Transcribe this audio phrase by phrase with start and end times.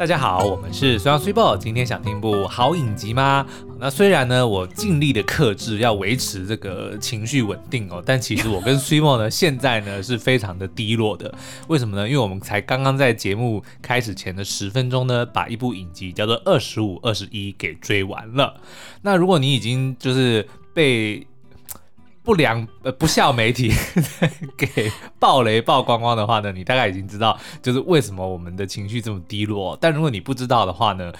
[0.00, 1.54] 大家好，我们是虽阳虽报。
[1.54, 3.46] 今天想听部好影集吗？
[3.78, 11.30] 那虽然呢，我尽力的克制，要维持这个情绪稳定哦，但其实 我跟虽报呢，现在呢是非常的低落的。
[11.68, 12.08] 为什么呢？
[12.08, 18.58] 因为我们才刚刚在节目开始前的十分钟呢，把一部影集叫做《二十五二十一》给追完了。
[19.02, 21.26] 那如果你已经就是被
[22.22, 23.72] 不良呃不孝媒体
[24.56, 29.76] 给暴雷曝光光的话呢，你大概已经知道就是为什么我们的情绪这么低落。
[29.80, 31.10] 但如果你不知道的话呢，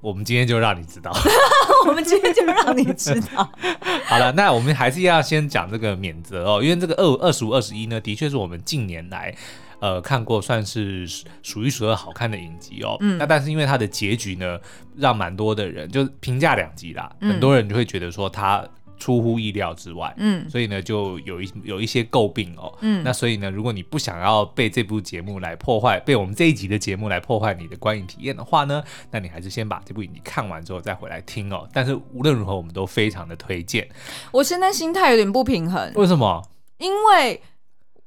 [0.00, 1.10] 我们今天就让你知道。
[1.86, 3.50] 我们今天就让你知道。
[4.06, 9.34] 好了，那我们还是要先讲这个免责哦，因为这个二二十五二十一呢，的确是我们近年来
[9.80, 11.06] 呃看过算是
[11.42, 12.96] 数一数二好看的影集哦。
[13.00, 13.18] 嗯。
[13.18, 14.58] 那但是因为它的结局呢，
[14.96, 18.64] 让蛮多的人就评价两极啦，嗯、很多人就会觉得说它。
[18.98, 31.68] 出乎意料之外，嗯，所以呢，就有一有一些诟病哦，嗯，那所以呢，如果你不想要被这部节目来破坏，被我们这一集的节目来破坏你的观影体验的话呢，那你还是先把这部影集看完之后再回来听哦。
[31.72, 33.88] 但是无论如何，我们都非常的推荐。
[34.32, 36.42] 我现在心态有点不平衡，为什么？
[36.78, 37.40] 因为。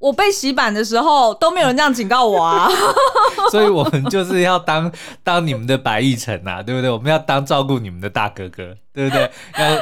[0.00, 2.68] 我被洗版的时候都没有人这样警告我啊，
[3.52, 4.90] 所以我们就是要当
[5.22, 6.90] 当你们的白亦辰呐，对不对？
[6.90, 9.30] 我们要当照顾你们的大哥哥，对不对？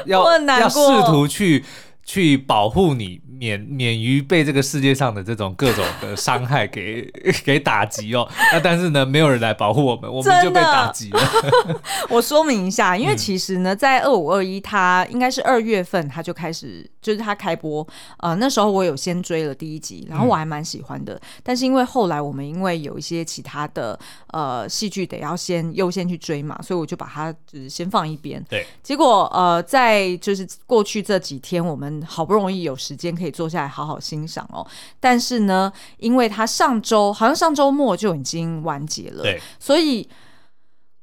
[0.07, 1.65] 要要 要试图去。
[2.11, 7.03] 去保护你免免于被这个世界上的这种各种的伤害给
[7.45, 8.29] 给打击哦。
[8.53, 11.21] 那但是呢，没有人来保护我们，我们就被打击了。
[12.11, 17.87] 我说明一下，因为其实呢，在二五二一，它应该是二月份，它就开始就是它开播。
[18.19, 21.15] 呃，那时候我有先追了第一集，然后我还蛮喜欢的。
[21.15, 28.45] 嗯、但是因为后来我们因为有一些其他的呃戏剧得要先优先去追嘛，所以我就把它就是先放一边。
[28.49, 28.67] 对。
[28.83, 34.67] 结果呃，在就是过去这几天，我们好不容易有时间可以坐下来好好欣赏哦，
[34.99, 40.09] 但是呢，因为他上周好像上周末就已经完结了，对，所以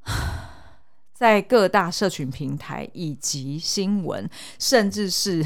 [1.12, 4.28] 在各大社群平台以及新闻，
[4.58, 5.44] 甚至是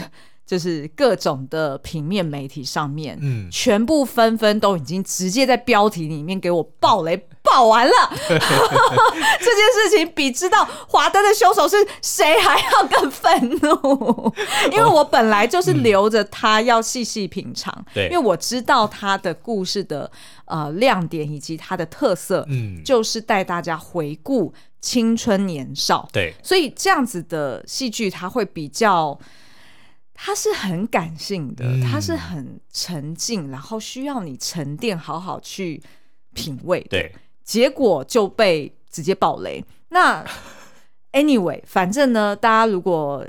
[0.51, 7.25] 就是各种的平面媒体上面，嗯，全部纷纷都已经直接在标题里面给我爆雷。
[7.43, 7.93] 爆完了，
[8.29, 14.33] 这件事情比知道华灯的凶手是谁还要更愤怒，
[14.71, 20.09] 因为我本来就是留着他要细细品尝，对，因为我知道他的故事的
[20.45, 29.19] 呃亮点以及他的特色，嗯，就是带大家回顾青春年少，对，所以这样子的戏剧它会比较，
[30.23, 35.83] 它是很感性的，他是很沉静，然后需要你沉淀，好好去
[36.35, 37.11] 品味，对。
[37.43, 39.65] 结果就被直接爆雷。
[39.89, 40.23] 那
[41.13, 43.27] anyway，反正呢，大家如果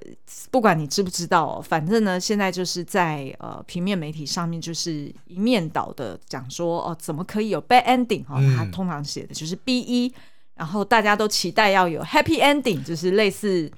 [0.52, 8.42] 不管你知不知道，反正呢，现在就是在呃平面媒体上面就是一面倒的讲说哦，怎么可以有 bad ending 哈、哦？
[8.58, 10.14] 他通常写的就是 BE，
[10.56, 13.72] 然后大家都期待要有 happy ending，就是类似。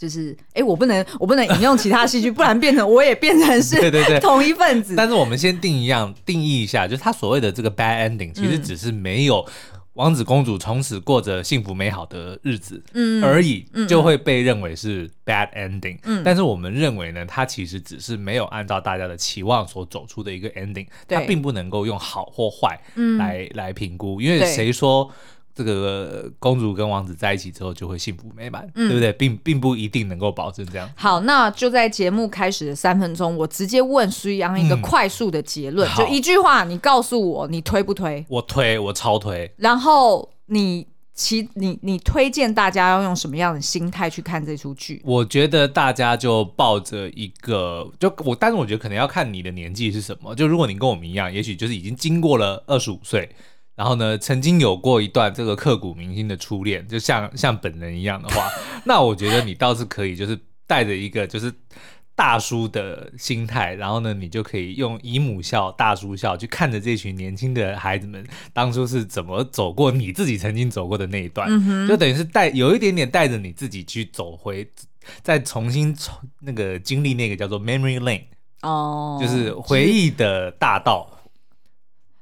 [0.00, 4.94] 就是哎、欸，我不能，我不能引用其他戏剧，不然变成我也变成是对对对同一份子。
[4.96, 9.46] 但是我们先定一样定义一下，就是他所谓的这个 bad ending，其实只是没有
[9.92, 12.82] 王子公主从此过着幸福美好的日子
[13.22, 15.98] 而已，就会被认为是 bad ending。
[16.04, 22.80] 嗯，但是我们认为呢，它其实只是没有按照大家的期望所走出的一个 ending，它并不能够用好或坏
[23.18, 25.12] 来来评估，因为谁说？
[25.60, 29.12] 这个公主跟王子在一起之后就会幸福美满，嗯、对不对？
[29.12, 30.90] 并并不一定能够保证这样。
[30.96, 38.24] 好，那就在节目开始的三分钟，我直接问苏阳一个快速的结论，嗯、就一句话，你告诉我，你推不推？
[38.30, 39.52] 我推，我超推。
[39.58, 45.02] 然后你其你你推荐大家要用什么样的心态去看这出剧？
[45.04, 50.34] 我觉得大家就抱着一个，就我，但是我觉得可能要看你的年纪是什么。
[50.34, 53.28] 就如果你跟我们一样，也许就是已经经过了二十五岁。
[53.80, 58.46] 然后呢，曾经有过一段这个刻骨铭心的初恋，就像像本人一样的话，
[58.84, 61.50] 那我觉得你倒是可以，就是带着一个就是
[62.14, 68.22] 大叔的心态，然后呢，你就可以用姨母笑、大叔笑去看着这群年轻的孩子们
[68.52, 71.48] 当初是怎么走过你自己曾经走过的那一段，
[71.88, 74.70] 就等于是带有一点点带着你自己去走回，
[75.22, 78.24] 再重新从那个经历那个叫做 memory lane
[78.60, 81.10] 哦，就是回忆的大道。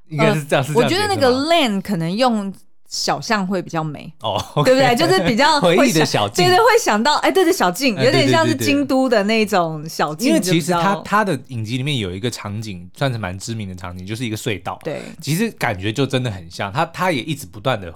[0.09, 0.85] 应该是这样，是这样。
[0.85, 2.53] 我觉得那个 lane 可能用。
[2.88, 4.96] 小巷会比较美哦，okay, 对不对？
[4.96, 10.29] 就是比较 回忆的小径，对对，会想到哎，对对，小径有点像是京都的那种小径。
[10.29, 14.79] 因为其实它它的影集里面有一个场景，算是蛮知名的场景，就是一个隧道。
[14.82, 17.93] 对，其实感觉就真的很像，它它也一直不断的一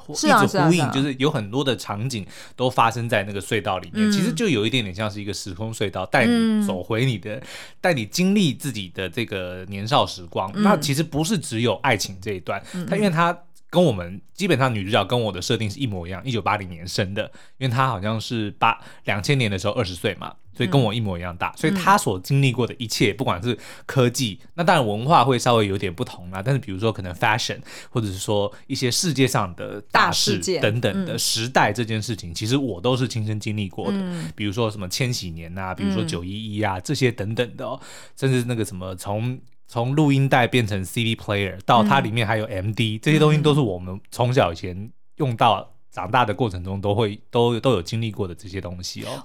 [0.46, 4.12] 直呼应，就是有很多的场景都发生在那个隧道里面。
[4.12, 7.42] 其实就有一点点像是一个时空隧道，带你走回你的，
[7.80, 10.52] 带你经历自己的这个年少时光。
[10.56, 13.34] 那其实不是只有爱情这一段，它因为它。
[13.72, 17.24] 跟我们基本上女主角跟我的设定是一模一样，一九八零年生的，
[17.56, 37.80] 因为她好像是八两千年的时候二十岁嘛，所以跟我一模一样大，嗯、所以她所经历过的一切，不管是科技，那当然文化会稍微有点不同啦，但是比如说可能 fashion，或者是说一些世界上的大事等等的时代这件事情，嗯、其实我都是亲身经历过的，嗯、比如说什么千禧年啊，比如说九一一啊这些等等的，哦，
[38.18, 39.40] 甚至那个什么从。
[39.72, 49.24] 从录音带变成 CD player，到它里面还有 MD，、嗯、这些东西都是我们从小以前用到长大的过程中都会都都有经历过的这些东西哦。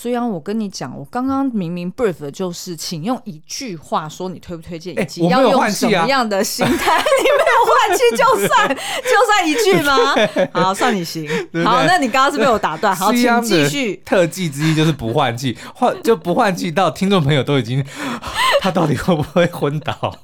[0.00, 6.72] 虽然我跟你讲，我刚刚明明 brief 的就是，请用一句话说你推不推荐，以及要用什么样的心态。
[6.72, 10.48] 你没有换气就算就算一句吗？
[10.58, 11.28] 好，算你行。
[11.62, 12.96] 好，那你刚刚是被我打断。
[12.96, 13.96] 好，请继续。
[13.96, 17.84] 特技之一就是不换气，换就不换气到听众朋友都已经，
[18.62, 19.92] 他到底会不会昏倒？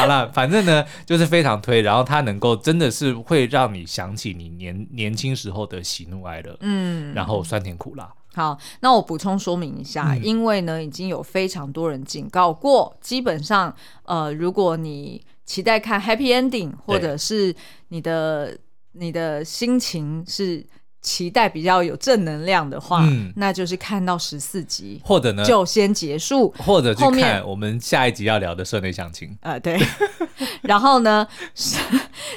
[0.00, 8.12] 好了，反正呢就是非常推，然后它能够真的是会让你想起你年年轻时候的喜怒哀乐，嗯，然后酸甜苦辣。
[8.34, 13.74] 好，那我补充说明一下，嗯、因为呢，已经有非常多人警告过，基本上，
[14.04, 17.54] 呃，如果你期待看 Happy Ending，或者是
[17.88, 18.56] 你的
[18.92, 20.64] 你的心情是
[21.02, 29.36] 期待比较有正能量的话，嗯、那就是看到十四集，或者呢就先结束，或者去看我们下一集要聊的社内详情。
[29.42, 29.78] 呃，对，
[30.62, 31.28] 然后呢，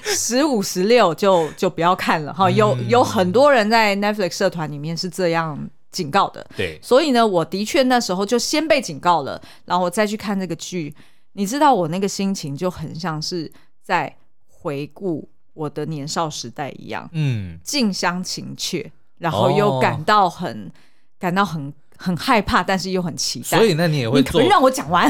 [0.03, 5.69] 十五十六就就不要看了哈，有有很多人在 Netflix 社团里面是这样。
[5.95, 10.94] 警告的，对，所以呢，我的确那时候就先被警告了，然后我再去看这个剧，
[11.31, 13.50] 你知道我那个心情就很像是
[13.81, 14.13] 在
[14.45, 20.71] 回顾我的年少时代一样，嗯，近乡情怯，然后又感到很、哦、
[21.18, 23.57] 感到很很害怕，但是又很期待。
[23.57, 24.41] 所以那你也会做？
[24.41, 25.09] 让我讲完。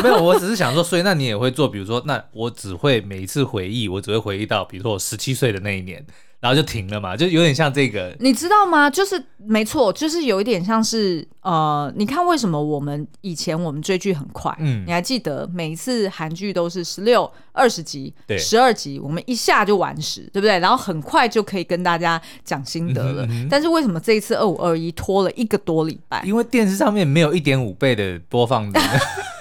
[0.00, 1.68] 没有，我只是想说，所以那你也会做？
[1.68, 6.06] 比如说，那我只会每一次回忆，我只会回忆到，比如说我十七岁的那一年。
[6.40, 8.88] 然后就停了嘛，就有点像这个，你知道吗？
[8.88, 14.54] 就是没错，就是有一点像是呃，你看为什么我们以前我们追剧很快？
[14.58, 20.58] 嗯，你还记得每一次韩剧都是十六、二十集、十二集，我们一下就完事，对不对？
[20.60, 23.26] 然后很快就可以跟大家讲心得了。
[23.26, 26.22] 嗯哼嗯哼，但是为什么这一次二五二一拖了一个多礼拜？
[26.24, 28.72] 因为电视上面没有一点五倍的播放率。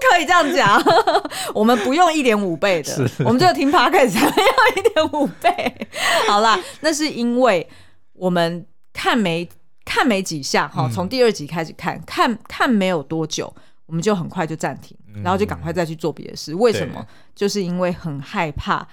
[0.00, 0.82] 不可以这样讲，
[1.54, 4.32] 我们不用一点五倍的，我们就听 Podcast 才要
[4.76, 5.88] 一点五倍。
[6.28, 7.68] 好啦，那是因为
[8.12, 9.48] 我们看没
[9.84, 13.52] 看没几下哈，从第二集开始看，看看没有多久，
[13.86, 16.54] 我们就很快就暂停，然后就赶快再去做别的事。
[16.54, 17.04] 为什么？
[17.34, 18.86] 就是因为很害怕。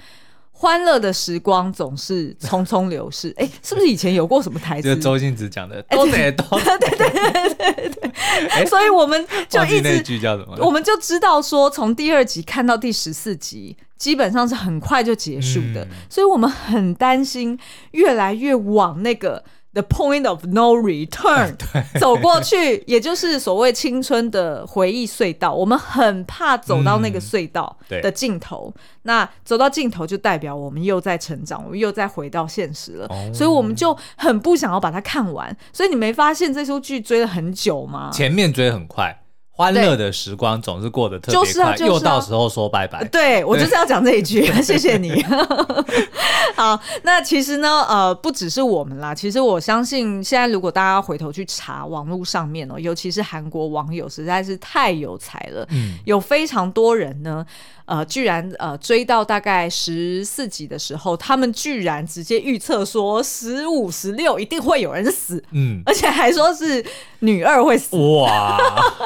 [0.57, 4.87] 欢乐的时光总是匆匆流逝，哎，是不是以前有过什么台词？
[4.87, 6.43] 就是周星驰讲的，都得都
[6.79, 8.65] 对对对对对对。
[8.65, 10.55] 所以我们就一直那句叫什么？
[10.65, 17.59] 我们就知道说，从第二集看到第十四集，基本上是很快就结束的，嗯、所以我们很担心
[17.91, 19.43] 越来越往那个。
[19.75, 21.53] The point of no return，
[21.99, 25.53] 走过去，也就是所谓青春的回忆隧道。
[25.53, 28.73] 我们很怕走到那个隧道的尽头。
[29.01, 33.09] 那走到尽头，就代表我们又在成长，我们又在回到现实了。
[33.33, 35.55] 所以我们就很不想要把它看完。
[35.73, 38.09] 所以你没发现这出剧追了很久吗？
[38.13, 39.24] 前面追很快。
[39.57, 43.03] 欢乐的时光总是过得特别快，就是啊就是啊、又到时候说拜拜。
[43.05, 45.23] 对，我就是要讲这一句，对 谢谢你。
[46.55, 57.45] 好，那其实呢，呃，不只是我们啦，其实我相信现在如果大家回头去查网络上面哦，尤其是韩国网友实在是太有才了，嗯，有非常多人呢。
[57.85, 66.83] 呃，居然呃追到大概十四集的时候，他们居然直接预测说十五、十六一定会有人死，嗯，而且还说是
[67.19, 68.57] 女二会死，哇！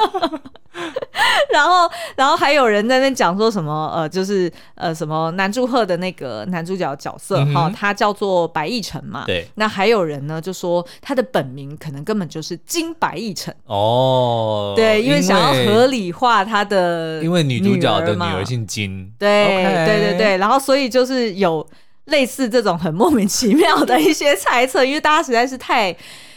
[1.52, 9.46] 然后，然后还有人在那讲说什么呃，就是呃什么南柱赫的那个男主角角色哈、他叫做白亦辰嘛，对。
[9.56, 13.54] 那还有人呢就说他的本名可能根本就是金白亦辰。
[13.66, 21.66] 哦，对，因为想要合理化他的，因为女主角的女儿姓金，对 Okay 对对对，然后所以就是有
[22.04, 25.94] 类似这种很莫名其妙的一些猜测，因为大家实在是太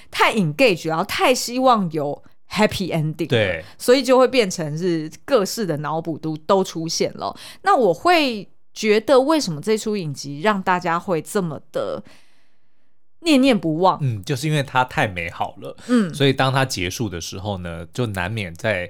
[0.09, 2.23] 太 engage，然后太希望有。
[2.53, 7.35] Happy ending，对，所以就会变成是各式的脑补都都出现了。
[7.63, 12.03] 那我会觉得，为什么这出影集让大家会这么的
[13.21, 13.97] 念念不忘？
[14.03, 18.87] 嗯，就是因为它太美好了，嗯，所以当它结束的时候呢，就难免在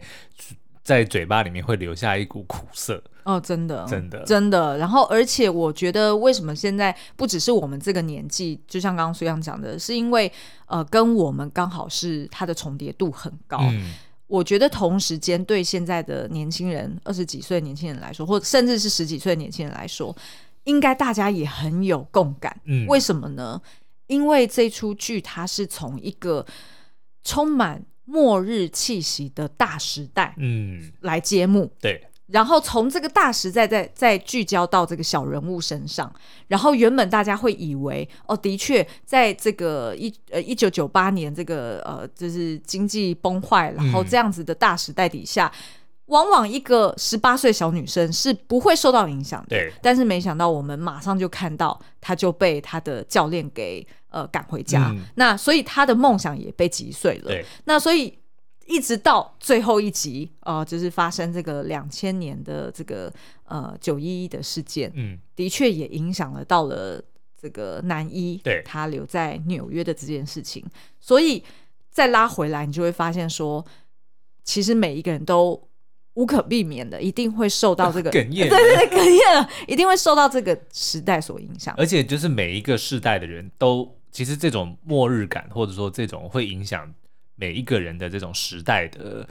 [0.84, 3.01] 在嘴巴里面会留下一股苦涩。
[3.25, 4.77] 哦，真的，真的，真的。
[4.77, 10.32] 然后，而且我觉得，为什么现在不只是我们这个年纪，就像刚刚苏阳讲的，是因为
[10.68, 13.58] 呃，跟我们刚好是它的重叠度很高。
[13.62, 13.94] 嗯
[14.27, 20.15] 我觉得同时间对现在的年轻人，二十几岁年轻人来说，或者甚至是十几岁年轻人来说，
[20.63, 22.60] 应该大家也很有共感。
[22.63, 23.62] 嗯，为什么呢？
[24.08, 26.44] 因为这出剧它是从一个
[27.24, 31.72] 充满末日气息的大时代，嗯，来揭幕。
[31.80, 32.03] 对。
[32.27, 36.12] 然后从这个大时代再再聚焦到这个小人物身上，
[36.48, 45.62] 然后原本大家会以为哦，的确在这个一呃一九九八年这个呃就是经济崩坏，然后这样子的大时代底下，嗯、
[46.06, 49.50] 往往一个十八岁小女生是不会受到影响的。
[49.50, 57.30] 对，但是没想到我们马上就看到她就被她的教练给呃赶回家，嗯、那所以她的梦想也被击碎了。
[57.30, 58.18] 对，那所以。
[58.65, 63.12] 一直到最后一集，呃，就是发生这个两千年的这个
[63.46, 67.03] 呃九一一的事件，嗯，的确也影响了到了
[67.39, 70.63] 这个男一，对，他留在纽约的这件事情，
[71.00, 71.43] 所以
[71.91, 73.65] 再拉回来，你就会发现说，
[74.43, 75.67] 其实每一个人都
[76.13, 86.93] 无可避免的，一定会受到这个 哽咽， 对对对，哽咽了，一定会受到这个时代所影响，而且就是每一个世代的人都，其实这种末日感，或者说这种会影响。
[87.36, 89.28] 每一个人的这种时代的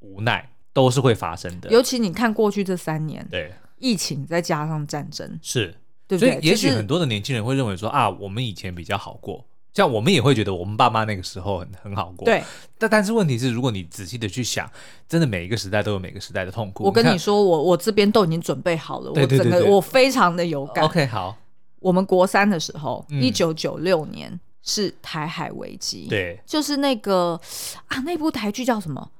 [0.00, 5.74] 无奈都是会发生的，尤其你看过去这三年，对疫情再加上战争，是
[6.06, 6.32] 对不对？
[6.32, 12.42] 所以也许很多的年轻人会认为说啊，我们以前比较好过，像我们也会觉得我们爸妈那个时候很很好过，对。
[12.78, 14.70] 但但是问题是，如果你仔细的去想，
[15.08, 16.84] 真的每一个时代都有每个时代的痛苦。
[16.84, 20.84] 我跟你说，我我这边都已经准备好了，对对对对，我整个我非常的有感。
[20.84, 21.36] OK，好，
[21.80, 24.38] 我们国三的时候，一九九六年。
[24.70, 27.40] 是台海危机，对，就是那个
[27.88, 29.10] 啊，那部台剧叫什么？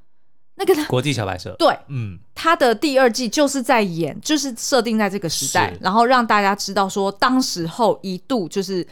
[0.54, 8.86] 那个国际小白蛇，对，嗯，他的第二季就是在演，就是设定在这个时代，然后让大家知道说，当时候一度就是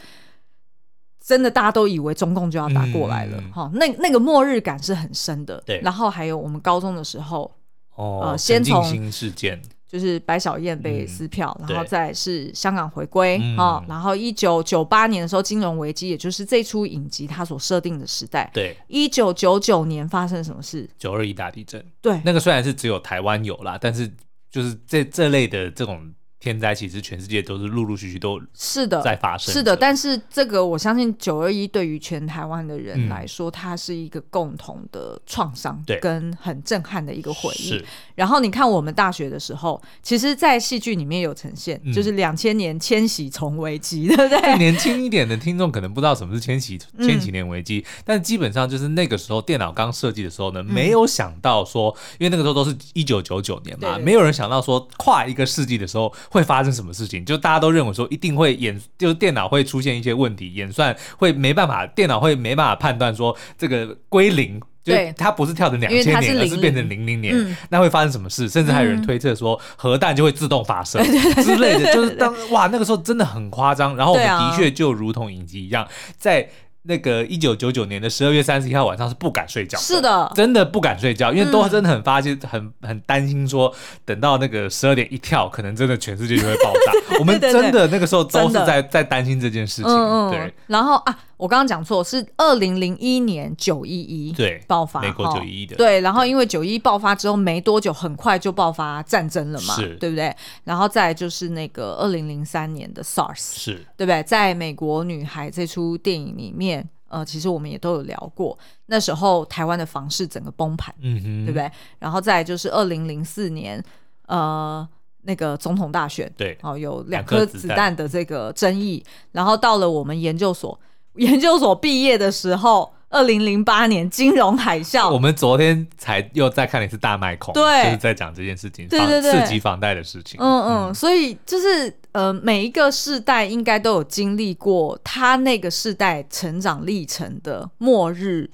[1.23, 5.79] 真的，大家都以为中共就要打过来了，哈、嗯，那那个末日感是很深的，对。
[5.81, 7.49] 然后还有我们高中的时候，
[7.95, 9.61] 哦，呃，先从新事件。
[9.89, 18.49] 就是白小燕被撕票，嗯、然后再是香港回归啊、嗯，然后一九九八年的时候金融危机，也就是这出影集它所设定的时代。
[18.53, 20.87] 对，一九九九年发生什么事？
[20.99, 21.83] 九二一大地震。
[22.01, 24.07] 对，那个虽然是只有台湾有啦，但是
[24.51, 26.13] 就是这这类的这种。
[26.39, 29.75] 天灾其实全世界都是陆陆续续都是的在发生，是的。
[29.75, 37.83] 但是这个我相信九二一对于全台湾的人来说，它是一个共同的创伤，对，跟很震撼的一个回忆。
[38.15, 44.57] 然后你看我们大学的时候，其实，在戏剧里面有呈现，就是两千年千禧虫危机， 对不对？
[44.57, 56.13] 年轻一点的听众可能不知道什么是千禧千禧年危机，但基本上就是那个时候电脑刚设计的时候呢，没有想到说，因为那个时候都是一九九九年嘛，没有人想到说跨一个世纪的时候。
[56.29, 57.25] 会发生什么事情？
[57.25, 68.47] 就大家都认为说一定会演，就是电脑会出现一些问题，演算会没办法，电脑会没办法判断说这个归零，就它不是跳成两千年，而是变成零零年，嗯，那会发生什么事？
[68.47, 71.03] 甚至还有人推测说核弹就会自动发射
[71.43, 73.95] 之类的，就是当哇那个时候真的很夸张。
[73.95, 76.49] 然后我们的确就如同影集一样，在。
[76.89, 83.71] 那个一九九九年的十二月三十一号晚上是不敢睡觉，是的，真的不敢睡觉，因为都真的很发现，很很担心说，
[84.03, 86.91] 等到那个十二点一跳，可能真的全世界就会爆炸。
[87.19, 90.31] 我们真的那个时候都是在在担心这件事情。
[90.31, 100.35] 对，然后啊，我刚刚讲错，是二零零一年九一一对爆发，美国九一一的对，然后因为九一一爆发之后没多久，很快就爆发战争了嘛，是，对不对？
[100.65, 104.21] 然后再就是那个二零零三年的 SARS，是对不对？
[104.23, 106.87] 在美国女孩这出电影里面。
[107.11, 108.55] 呃，其实我们也都有聊过，
[108.85, 111.67] 那时候台湾的房市整个崩盘，嗯哼，对不对？
[111.97, 113.83] 然后再来就是二零零四年，
[114.27, 114.87] 呃，
[115.23, 120.79] 那个总统大选，对，哦，有两颗子弹的这个争议，然后到了我们研究所，
[121.15, 122.93] 研究所毕业的时候。
[123.11, 130.39] 二零零八年金融海啸，我们昨天才又再看了一次大卖空，对，就是在讲这件事情，对对对，刺激房贷的事情。
[130.39, 138.47] 嗯嗯，所以就是呃，每一个世代应该都有经历过他那个世代成长历程的末日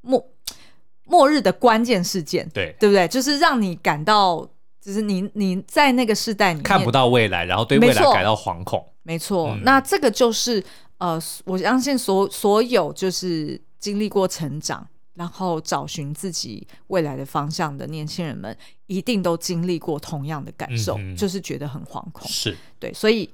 [0.00, 0.24] 末
[1.04, 3.06] 末日的关键事件，对对不对？
[3.08, 4.48] 就是让你感到，
[4.80, 8.82] 就是你你在那个世代你看不到未来，然后对未来感到惶恐。
[9.02, 10.64] 没错，嗯，那这个就是
[10.98, 13.60] 呃，我相信所所有就是。
[13.80, 18.54] 经历过成长，然后找寻自己未来的方向的年轻人们，
[18.88, 22.26] 一定都经历过同样的感受，嗯、就是觉得很惶恐。
[22.26, 23.30] 是对，所以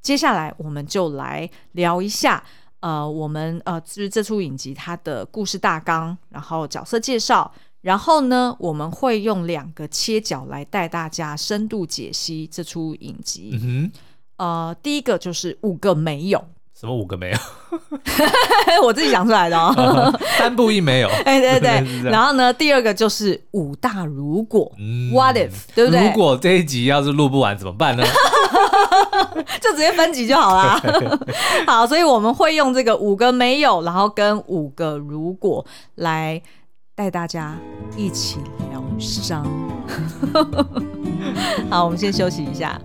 [0.00, 2.44] 接下来我们就来聊一下，
[2.78, 13.50] 呃，我们呃，就是这出影集它的故事大纲，然后角色介绍，然后呢，我们会用两个切角来带大家深度解析这出影集。
[13.54, 13.92] 嗯哼，
[14.36, 16.44] 呃，第一个就是五个没有。
[16.78, 17.38] 什么五个没有？
[18.86, 20.16] 我自己想出来的哦。
[20.38, 21.08] 三不一没有。
[21.26, 22.08] 哎，对对对。
[22.08, 26.06] 然后呢，第二个就是五大如果、嗯、，What if，对不对？
[26.06, 28.04] 如果这一集要是录不完怎么办呢？
[29.60, 30.80] 就直接分集就好啦。
[31.66, 35.66] 好，所以我们会用这个五个没有，然后跟五个如果
[35.96, 36.40] 来
[36.94, 37.56] 带大家
[37.96, 38.38] 一起
[38.70, 39.44] 疗伤。
[41.68, 42.80] 好，我们先休息一下。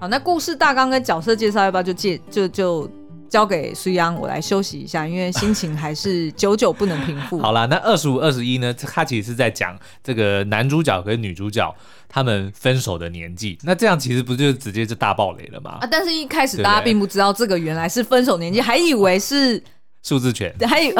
[0.00, 2.88] 好，那故事大纲跟角色介绍要不要就介就就
[3.28, 7.38] 交给苏央我来休息一下，因为心情还是久久不能平复。
[7.42, 8.72] 好啦，那二十五二十一呢？
[8.72, 11.74] 他其实是在讲这个男主角跟女主角
[12.08, 13.58] 他们分手的年纪。
[13.64, 15.78] 那这样其实不就直接就大爆雷了吗？
[15.80, 15.88] 啊！
[15.90, 19.60] 但是一开始大家并不知道这个原来是分手年纪，还以为是
[20.04, 20.94] 数字权，还以为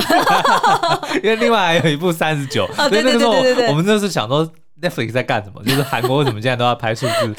[1.22, 3.30] 因为另外还有一部三十九，所以那个时候
[3.68, 4.44] 我们那时候想说
[4.82, 5.62] Netflix 在干什么？
[5.64, 7.34] 就是韩国为什么现在都要拍数字？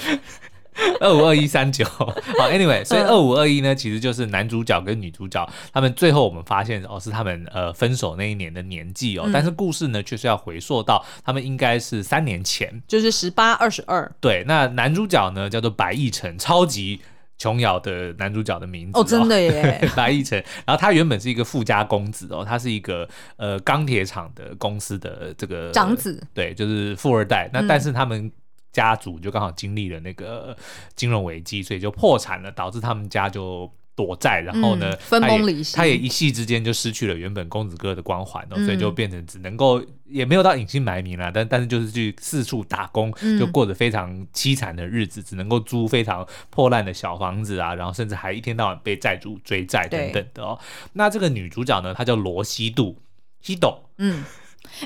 [1.00, 2.14] 二五二一三九，好
[2.50, 14.10] ，Anyway，所以二五二一呢，其实就是男主角跟女主角他们最后我们发现哦，是他们呃分手那一年的年纪哦，嗯、但是故事呢却是要回溯到他们应该是三年前，就是十八二十二。
[14.20, 17.00] 对，那男主角呢叫做白亦辰，超级
[17.38, 20.44] 琼瑶的男主角的名字哦，哦真的耶， 白亦辰。
[20.66, 23.08] 然后他原本是一个富家公子哦，他是一个
[23.38, 27.50] 呃钢铁厂的公司的这个长子，对，就是富二代。
[27.54, 28.32] 那但是他们。
[28.80, 30.56] 嗯家族就刚好经历了那个
[30.96, 50.58] 金融危机，所以就破产了，导致他们家就躲债，然后呢，嗯、分崩离析，他也一夕之间就失去了原本公子哥的光环，嗯、所以就变成只能够也没有到隐姓埋名了，但但是就是去四处打工，就过着非常凄惨的日子，嗯、只能够租非常破烂的小房子啊，然后甚至还一天到晚被债主追债等等的哦。
[50.94, 52.98] 那这个女主角呢，她叫罗西度，
[53.42, 54.24] 西斗，嗯，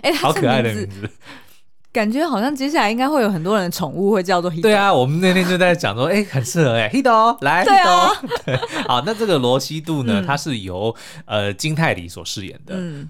[0.01, 1.07] 哎、欸，好可爱的名字。
[1.93, 4.49] 感觉好像接下来应该会有很多人的宠物会叫做。
[4.63, 7.87] 对啊，我们那天就在讲说，哎、欸，很适合哎，Hito 来，Hito。
[7.87, 8.57] 啊、对，
[8.89, 10.93] 好，那这个罗西度呢，他、嗯、是由
[11.25, 12.73] 呃金泰梨所饰演的。
[12.75, 13.07] 嗯，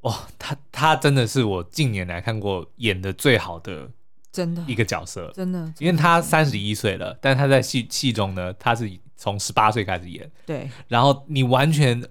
[0.00, 3.88] 哇，他他真的是我近年来看过演的最好的
[4.32, 4.64] 真的。
[4.66, 12.02] 一个角色，真的，因为他三十一岁了，但是他在戏戏中呢，他是从十八岁开始演，对，然后你完全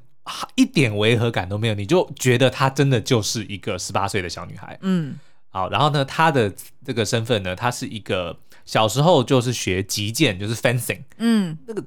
[0.56, 5.20] 一点违和感都没有，你就觉得他真的就是一个十八岁的小女孩，嗯。
[5.58, 6.54] 好，然后呢，他的
[6.86, 11.84] 这个身份呢，他是一个小时候就是学击剑，就是 fencing，嗯，那个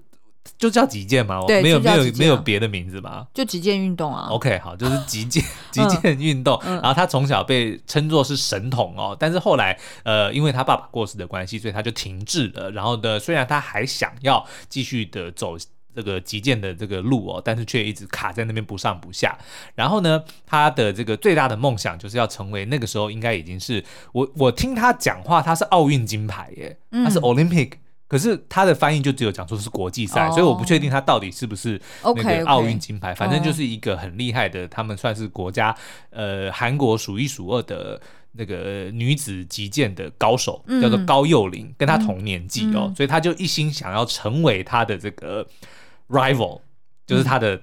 [0.59, 1.41] 就叫击剑吗？
[1.47, 3.29] 对，没有没有没有别的名字吗？
[3.33, 4.27] 就击剑运动啊。
[4.31, 6.61] OK，好，就是击剑 击剑运动。
[6.65, 12.71] 然后他从小被称作是神童哦，但是后来呃，因为他爸爸过世的关系，所以他就停滞了。
[12.73, 15.57] 然后呢，虽然他还想要继续的走。
[15.95, 19.37] 这个击剑的这个路哦，但是却一直卡在那边不上不下。
[19.75, 33.11] 然后呢，他的这个最大的梦想就是要成为那个时候应该已经是我我听他讲话，他是奥运金牌耶，他是 Olympic，、嗯、可是他的翻译就只有讲说是国际赛，哦、所以我不确定他到底是不是那个奥运金牌。
[33.11, 33.17] Okay, okay.
[33.17, 35.77] 反正就是一个很厉害的，他们算是国家
[36.11, 38.01] 呃韩国数一数二的。
[38.33, 45.45] 那个女子击剑的高手叫做高幼玲，跟她同年纪哦，所以他就一心想要成为他的这个
[46.11, 46.61] rival，
[47.07, 47.63] 就是他的。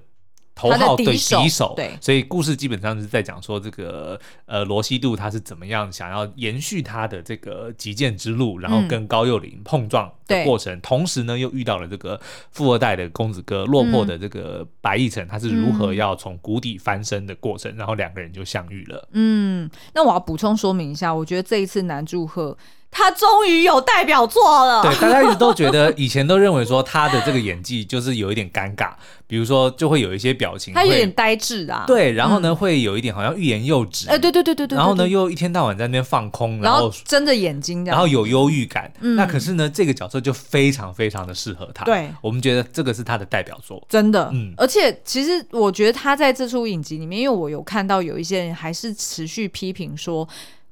[0.59, 19.07] 头号对敌手，对，所以故事基本上是在讲说这个呃罗西度他是怎么样想要延续他的这个击剑之路，然后跟高幼霖碰撞的过程，同时呢又遇到了这个富二代的公子哥落魄的这个白亦辰，他是如何要从谷底翻身的过程，然后两个人就相遇了。
[19.11, 22.57] 嗯，那我要补充说明一下，我觉得这一次南柱赫。
[22.89, 24.81] 他终于有代表作了。
[24.81, 28.91] 对，大家一直都觉得， 以前都认为说他的这个演技就是有一点尴尬，
[29.27, 31.83] 比如说就会有一些表情，他有点呆滞啊。
[31.85, 34.09] 对，然后呢，会有一点好像欲言又止。
[34.09, 34.75] 哎，对对对对对。
[34.75, 38.91] 然后呢，又一天到晚在那边放空，然后睁着眼睛，然后有忧郁感。
[38.99, 41.85] 那可是呢，这个角色就非常非常的适合他。
[41.85, 44.29] 对，我们觉得这个是他的代表作，真的。
[44.33, 50.27] 嗯，而且其实我觉得他在这出影集里面，因为我有看到有一些人还是持续批评说。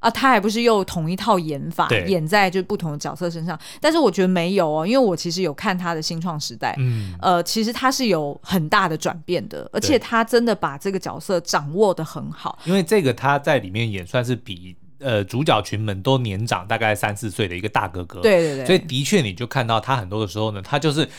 [0.06, 2.06] 啊，他还不是又同一套演法对。
[2.06, 12.60] 演在就不同的角色身上，但是我觉得没有哦，因为我其实有看他的新创时代，嗯，呃，其实他是有很大的转变的，而且他真的把这个角色掌握的很好。
[12.66, 21.10] 因为这个他在里面演算是比呃主角群们都年长大概三四岁的一个大哥哥，对对对，所以的确你就看到他很多的时候呢，他就是。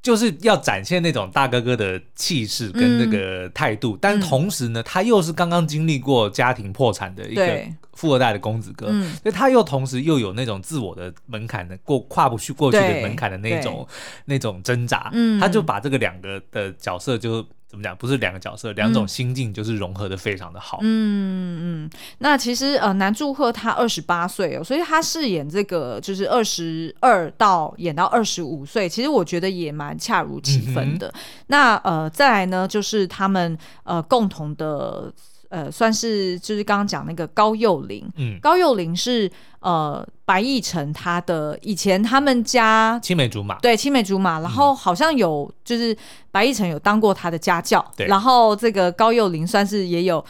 [0.00, 7.60] 就是要展现那种大哥哥的气势跟那个态度，嗯、但同时呢，他又是刚刚经历过家庭破产的一个
[7.94, 13.86] 富二代的公子哥，嗯、所以他又同时又有那种自我的门槛的过跨不去过去的门槛的那种
[14.26, 17.94] 那种挣扎，嗯、他就把这个两个的角色就怎么讲？
[17.94, 20.78] 不是两个角色，两种心境就是融合的非常的好。
[20.80, 31.08] 嗯嗯，那其实呃，南柱赫他二十八岁哦，所以他饰演这个就是二十二到演到二十五岁，其实我觉得也蛮恰如其分的。
[31.08, 35.12] 嗯、那呃，再来呢，就是他们呃共同的。
[35.50, 39.30] 呃，算是就是刚刚讲那个高幼霖，嗯，高幼霖是
[39.60, 45.96] 呃白易辰他的以前他们家青梅竹马，对青梅竹马，然后好像有就是
[46.30, 50.22] 白易辰有当过他的家教，对，然后这个高幼霖算是也有，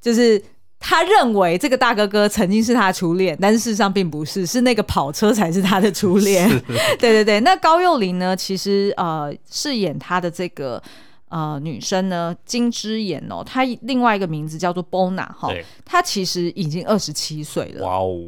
[0.00, 0.42] 就是
[0.80, 6.48] 他认为这个大哥哥曾经是他的初恋，但是事实上并不是，是那个跑车才是他的初恋，
[6.98, 10.82] 对对对，那高幼霖呢，其实呃饰演他的这个。
[11.32, 15.50] 呃，女生呢，金枝妍哦，她另外一个名字叫做 Bona 哈，
[15.82, 17.86] 她其实已经二十七岁了。
[17.86, 18.26] 哇哦，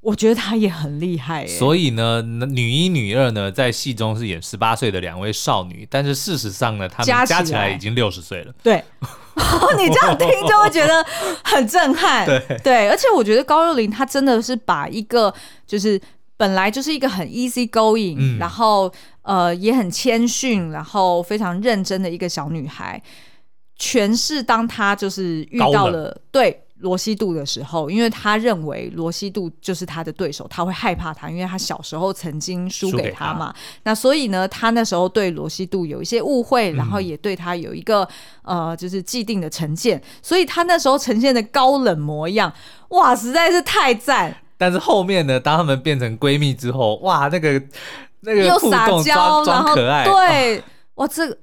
[0.00, 1.46] 我觉得她也很厉害。
[1.46, 8.54] 所以呢，女一、女二呢，在戏中是演十八岁的两位少女，但是事实上呢，她们加起来已经六十岁了。
[8.62, 8.82] 对，
[9.76, 11.04] 你这样听就会觉得
[11.44, 12.24] 很震撼。
[12.48, 15.34] 对对，而且我觉得高幼霖她真的是把一个
[15.66, 16.00] 就是。
[16.44, 23.02] 本来就是一个很 easy going，、嗯、然后呃也很谦逊，然后非常认真的一个小女孩。
[23.76, 33.54] 全是当她就是遇到了对罗西度的时候，因为她认为罗西度就是她的对手，她会害怕他，因为她小时候曾经输给他嘛。
[33.84, 38.06] 那所以呢，她那时候对罗西度有一些误会，然后也对他有一个、
[38.42, 42.52] 嗯、呃就是既定的成见，所以她那时候呈现的高冷模样，
[42.90, 44.42] 哇，实在是太赞。
[44.56, 47.60] 但是后面呢，当他们变成闺蜜之后，哇，那个
[48.20, 50.62] 那个互动装装可爱，对，
[50.94, 51.36] 哇，这个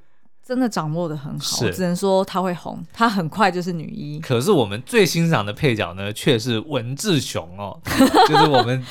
[0.46, 4.20] 真的掌握的很好，我只能说她会红，她很快就是女一。
[4.20, 7.80] 可是我们最欣赏的配角呢，却是文志雄哦，
[8.28, 8.84] 就是我们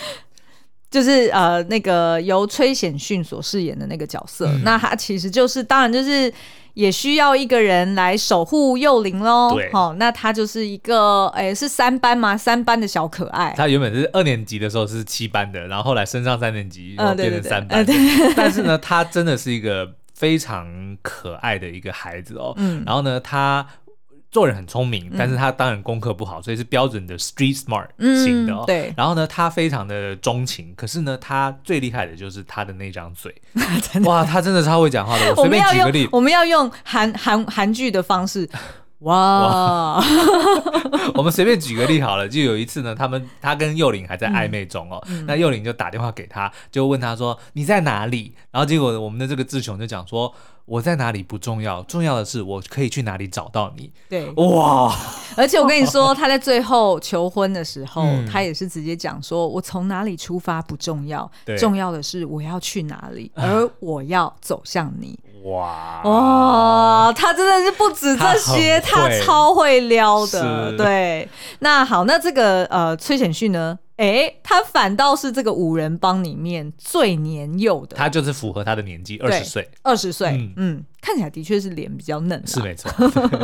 [0.91, 6.33] 就是呃那个由崔显训所饰演的那个角色，嗯、那他其实就是当然就是。
[6.75, 9.55] 也需要一个人来守护幼灵喽。
[9.55, 12.37] 对，好、哦，那他就是一个，哎、欸，是三班吗？
[12.37, 13.55] 三班的小可爱。
[13.57, 17.85] 他原本是二年级的时候是七班的，然后后来升上三年级，然后变成三班。
[18.37, 22.55] 但是呢，他真的是一个非常可爱的一个孩子哦。
[22.57, 22.83] 嗯。
[22.87, 23.67] 然后呢，他。
[24.31, 28.67] 做人很聪明，但是他当然功课不好，嗯、所以是标准的 street smart 型的、哦嗯。
[28.67, 28.95] 对。
[28.97, 33.35] 然后呢，他非常的钟情，可是呢，他最厉害的就是他的那张嘴。
[34.05, 35.31] 哇，他真的超会讲话的。
[35.31, 38.49] 我随便举个例，我们要用韩韩韩剧的方式。
[39.01, 40.05] 哇，哇
[41.15, 48.35] 我们随便举个例好了，就有一次呢，他们他跟幼玲还在暧昧中哦，嗯、那幼玲就打电话给他，就问他说你在哪里？
[48.51, 50.33] 然后结果我们的这个志雄就讲说
[50.67, 53.91] 我在哪里不重要，重要的是我可以去哪里找到你。
[54.09, 54.95] 对，哇！
[55.37, 65.19] 而且我跟你说，他在最后求婚的时候， 嗯、他也是直接讲说，我从哪里出发不重要，对重要的是我要去哪里， 而我要走向你。
[65.45, 70.77] 哇哇，他真的是不止这些，他，他超会撩的。
[70.77, 71.29] 对，
[71.61, 73.79] 那好，那这个呃崔显旭呢？
[74.01, 82.91] 哎，他反倒是这个五人帮里面最年幼的，他就是符合他的年纪，二十岁，二十岁，嗯，嗯，看起来的确是脸比较嫩，是没错。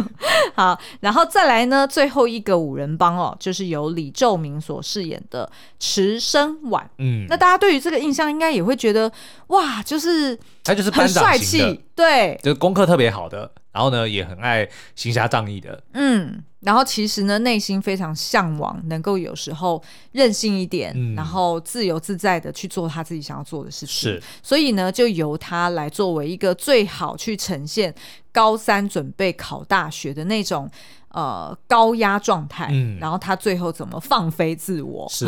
[0.56, 9.12] 好，然后再来呢，最后一个五人帮哦，就是由李宙明所饰演的池生晚，嗯，那大家对于这个印象应该也会觉得
[9.48, 13.52] 哇，就是他就是很帅气，对，就是功课特别好的。
[13.76, 15.82] 然后呢，也很爱行侠仗义的。
[15.92, 23.88] 嗯，然后其实呢，内心非常向往能够有时候任性一点，嗯、然后自由自在的去做他自己想要做的事情。
[23.88, 27.94] 是，所以呢，就由他来作为一个最好去呈现
[28.32, 30.70] 高三准备考大学的那种。
[31.12, 35.06] 呃，高压状态，嗯，然后他最后怎么放飞自我？
[35.08, 35.26] 是，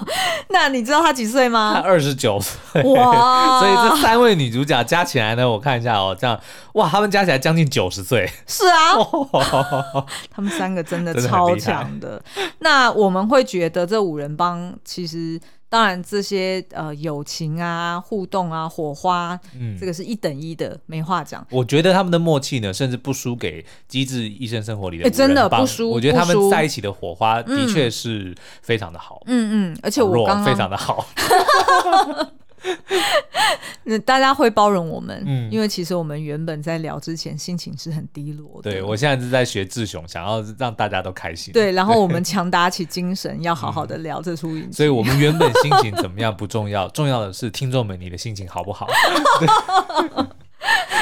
[0.50, 1.72] 那你知道他几岁吗？
[1.74, 3.60] 他二十九岁，哇！
[3.60, 6.38] 所以这三位女主角加起来呢，我看一下哦，这样，
[6.74, 8.28] 哇，他们加起来将近九十岁。
[8.46, 12.18] 是啊，哦、 他们三个真的超强的。
[12.18, 12.24] 的
[12.58, 15.40] 那我们会觉得这五人帮其实。
[15.72, 21.46] 当然，这些呃友情啊、互动啊、火花，嗯，这个是一等一的，没话讲。
[21.50, 25.08] 我觉得他们的默契呢，甚至不输给《机智医生生活》里的。
[25.08, 25.88] 真的不输。
[25.90, 29.22] 我觉得他们在一起的火花的确是非常的好。
[29.24, 31.06] 嗯嗯，而且我刚刚非常的好。
[33.84, 38.70] 那大家会包容我们，嗯，因为其实我们原本在聊之前心情是很低落的。
[38.70, 41.52] 对，我现在是在学志雄，想要让大家都开心。
[41.52, 44.76] 对，然后 我们强打起精神，要好好的聊这出影集。
[44.76, 48.86] 所以我们原本心情怎么样不重要，重要的是听众们你的心情好不好？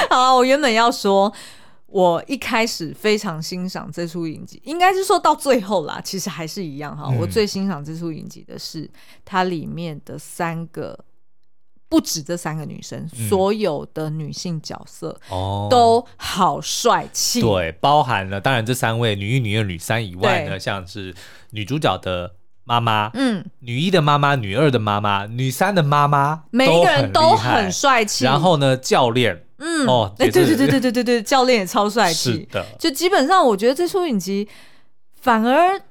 [0.09, 1.31] 好啊，我原本要说，
[1.85, 7.05] 我一开始非常欣赏这出影集，应该是说到最后啦，其实还是一样哈。
[7.09, 8.89] 嗯，我最欣赏这出影集的是
[9.23, 10.97] 它里面的三个。
[11.91, 17.41] 不止这三个女生，嗯、所有的女性角色哦都好帅气。
[17.41, 21.13] 对，包含了当然这三位女一、女二、女三以外呢，像是
[21.49, 28.23] 女主角的妈妈，嗯，女一的妈妈、女二的妈妈、女三的妈妈，每一个人都很帅气。
[28.23, 32.31] 然后呢，教练，嗯，哦，对对对对对对对对，教练也超帅气。
[32.31, 34.47] 是的，就基本上我觉得这出影集
[35.19, 35.81] 反而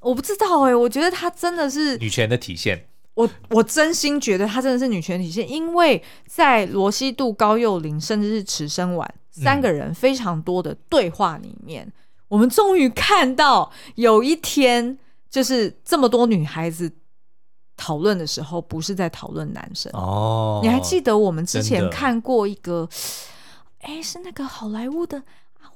[0.00, 2.87] 我不知道哎、欸，我觉得它真的是女权的体现。
[3.18, 11.92] 我我真心觉得她真的是女权体现，因为在罗西度、高幼霖，甚至是池生晚三个人非常多的对话里面，嗯、
[12.28, 14.96] 我们终于看到有一天，
[15.28, 16.88] 就是这么多女孩子
[17.76, 20.60] 讨论的时候，不是在讨论男生哦。
[20.62, 22.88] 你还记得我们之前看过一个，
[23.80, 25.24] 哎，是那个好莱坞的。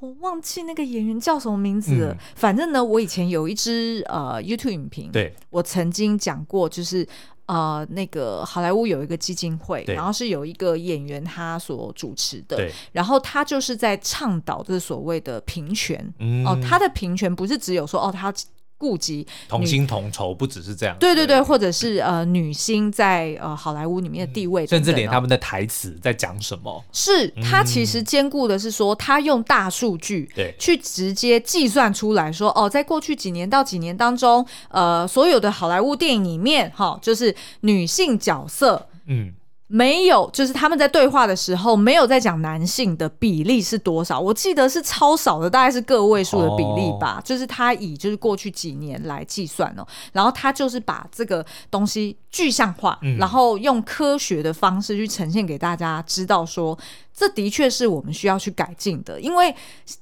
[0.02, 2.12] 我忘记那个演员叫什么名字了。
[2.12, 7.06] 嗯、反正呢，我以前有一支呃 YouTube 影评，对，我曾经讲过，就是
[7.46, 12.72] 呃那个好莱坞有一个基金会，然后是有一个演员他所主持的，对。
[12.90, 18.34] 然后他就是在倡导这所谓的平权，嗯、哦，他的平权不是只有说哦他。
[18.82, 20.96] 顾及同薪同酬，不只是这样。
[20.98, 39.32] 对对对，或者是呃，女星在呃好莱坞里面的地位甚至连他们的台词在讲什么，是他其实兼顾的是说，他用大数据对去直接计算出来说，哦，在过去几年到几年当中，呃，所有的好莱坞电影里面，哈，就是女性角色，嗯。
[39.74, 47.14] 没有，就是他们在对话的时候没有在讲男性的比例是多少，我记得是超少的，大概是个位数的比例吧。
[47.14, 47.24] Oh.
[47.24, 56.78] 就是他以就是过去几年来计算哦，然后他就是把这个东西具象化，嗯、然后用科学的方式去呈现给大家知道说，
[57.16, 59.54] 这的确是我们需要去改进的，因为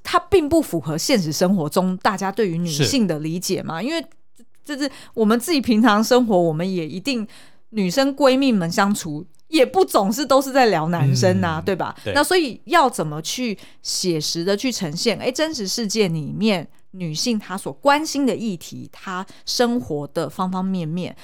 [0.02, 3.80] 它并不符合现实生活中大家对于女性的理解嘛。
[3.80, 4.04] 因为
[4.64, 7.24] 就是我们自己平常生活，我们也一定
[7.68, 9.24] 女生闺蜜们相处。
[9.50, 11.94] 也不总是都是在聊男生呐、啊，嗯、对吧？
[12.02, 12.14] 对。
[12.14, 15.18] 那所以要怎么去写实的去呈现？
[15.18, 21.14] 哎，真实世界里面女性她所关心的议题，她生活的方方面面，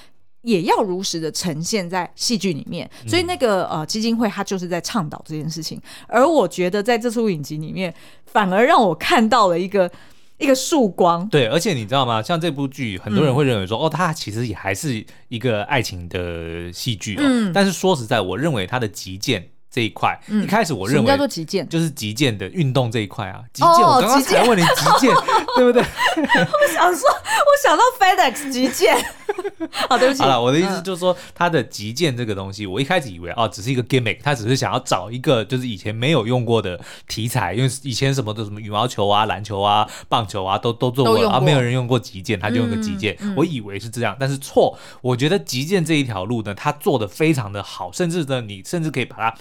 [0.43, 2.91] 也要如实的呈现在戏剧里面。
[3.07, 5.81] 所以那个呃基金会，它就是在倡导这件事情。
[6.07, 7.95] 而我觉得在这出影集里面，
[8.27, 9.91] 反而让我看到了一个。
[10.38, 12.22] 一个束光，对，而且你知道吗？
[12.22, 17.22] 像这部剧，很多人会认为说，嗯、哦，它其实也还是一个爱情的戏剧哦。
[17.25, 19.49] 嗯、但是说实在，我认为它的极简。
[19.77, 23.43] 这一块，嗯、一开始我认为叫做击剑，就是击剑的运动这一块啊。
[23.53, 25.15] 击剑，我刚刚才问你击剑，
[25.55, 25.83] 对不对？
[25.83, 28.97] 我想说，我想到 FedEx 击剑。
[29.87, 30.23] 好，对不起。
[30.23, 43.15] 好了，我的意思就是说，它的击剑这个东西，我一开始以为哦，只是一个 gimmick，他只是想要找一个就是以前没有用过的题材，因为以前什么的什么羽毛球啊、篮球啊、棒球啊，都都做过，过啊，没有人用过击剑，他就用个击剑。
[43.21, 44.79] 嗯、我以为是这样，但是错。
[45.03, 49.37] 我觉得击剑这一条路呢，他做的非常的好，甚至呢，你甚至可以把它。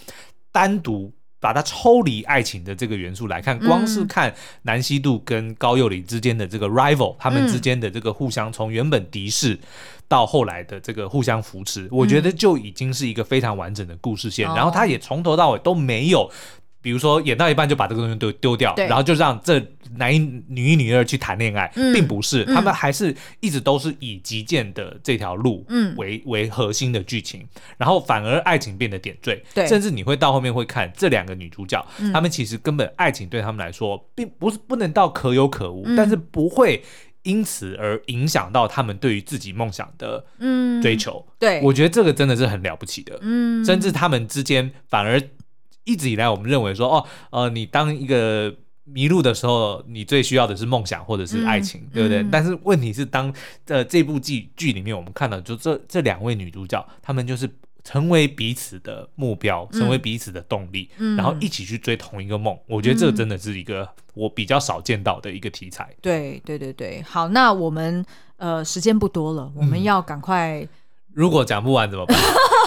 [0.56, 9.60] 单独把它抽离爱情的这个元素来看，光是看南希度跟高幼霖之间的这个 rival，、嗯、他们之间的这个互相从原本敌视
[10.08, 14.48] 到后来的这个互相扶持，嗯、我觉得就已经是一个非常完整的故事线。
[14.50, 16.32] 嗯、然后他也从头到尾都没有。
[16.86, 19.60] 比如说演到一半就把这个东西都丢掉，然后就让这
[19.98, 25.66] 男一、女一、女二去谈恋爱，嗯、并不是，他们还是一直都是以极剑的这条路
[25.98, 27.44] 为、嗯、为核心的剧情，
[27.80, 36.84] 然后反而爱情变得点缀，甚至你会到后面会看这两个女主角，嗯、他们其实根本爱情对他们来说并不是不能到可有可无，嗯、但是不会
[37.24, 40.24] 因此而影响到他们对于自己梦想的
[40.84, 41.26] 追求。
[41.28, 45.20] 嗯、对，我觉得这个真的是很了不起的，嗯，甚至他们之间反而。
[45.86, 52.22] 一直以来，我们认为说，哦，呃，你当一个迷路的时候，你最需要的是梦想或者是爱情，嗯、对不对？
[52.22, 53.32] 嗯、但是问题是当，
[53.64, 57.50] 当呃这部剧剧里面，我们看到就这这两位女主角，她们就是
[57.84, 62.54] 成为彼此的目标，成为彼此的动力，嗯、然后一起去追同一个梦。
[62.56, 65.96] 嗯、我觉得这真的是一个我比较少见到的一个题材。
[66.02, 68.06] 对对对对，好，那我们
[68.38, 70.62] 呃时间不多了，我们要赶快。
[70.62, 70.70] 嗯
[71.16, 72.18] 如果讲不完怎么办？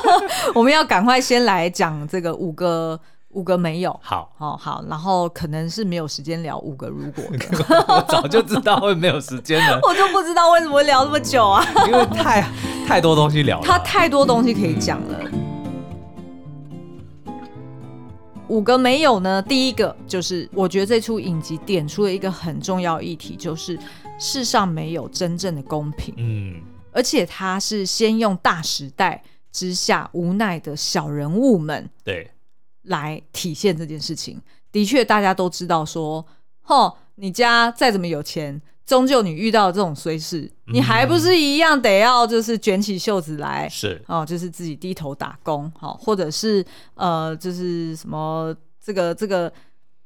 [0.54, 2.98] 我们要赶快先来讲这个五个
[3.32, 4.00] 五个没有。
[4.02, 7.22] 好，好，好，然后可能是没有时间聊五个如果
[7.88, 9.78] 我早就知道会没有时间了。
[9.87, 11.62] 我就不知道为什么会聊这么久啊？
[11.87, 12.42] 因为太
[12.87, 15.20] 太多东西聊了，他太多东西可以讲了。
[18.48, 19.42] 五个没有呢？
[19.42, 23.78] 第一个就是我觉得这出影集点出了一个很重要议题，就是
[24.18, 26.14] 世上没有真正的公平。
[26.16, 26.54] 嗯。
[26.92, 29.22] 而且他是先用大时代
[29.53, 32.31] 之下无奈的小人物们对。
[32.85, 34.40] 来体现这件事情。
[34.72, 36.24] 的确，大家都知道说，
[36.62, 44.03] 吼，你家再怎么有钱，终究你遇到这种衰事，你还不是一样得要就是卷起袖子来，是。
[44.07, 49.53] 哦，就是自己低头打工，好，或者是呃，就是什么这个这个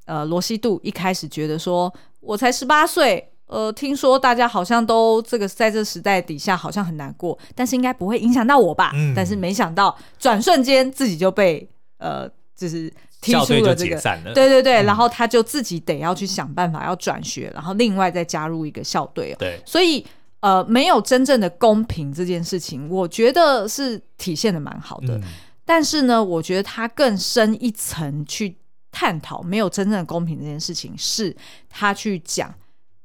[0.07, 8.93] 呃，罗西度一开始觉得说，我才十八岁，呃，听说大家好像都这个在这时代底下好像很难过，但是应该不会影响到我吧？
[8.95, 12.93] 嗯，但是没想到转瞬间自己就被呃，就是。
[13.23, 13.97] 踢出了这个，
[14.35, 19.33] 对对对，然后他就自己得要去想办法要转学，然后另外再加入一个校队。
[19.39, 20.05] 对，所以
[20.41, 25.21] 呃，没有真正的公平这件事情，我觉得是体现的蛮好的。
[25.65, 28.57] 但是呢，我觉得他更深一层去
[28.91, 31.33] 探讨没有真正的公平这件事情，是
[31.71, 32.53] 他去讲，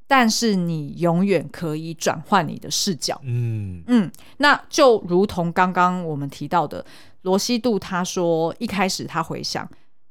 [0.07, 3.19] 但是你永远可以转换你的视角。
[3.23, 6.83] 嗯嗯，那就如同刚刚我们提到的
[7.23, 9.69] 罗西度，他说一开始他回想。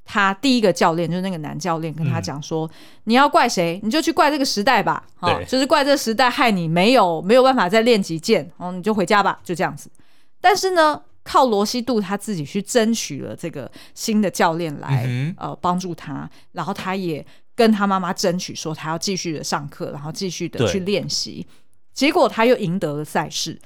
[0.08, 2.70] 他第一个教练就是那个男教练，跟他讲说：“嗯、
[3.04, 9.90] 你要怪谁，你就去怪这个时代吧，啊、哦，就是怪这个时代害你没有没有办法再练击剑，哦，你就回家吧，就这样子。”
[10.40, 21.46] 但是呢，靠罗西度他自己去争取了这个新的教练来、嗯、呃帮助他，然后他也跟他妈妈争取说他要继续的上课，然后继续的去练习，对
[21.94, 23.58] 结果他又赢得了赛事。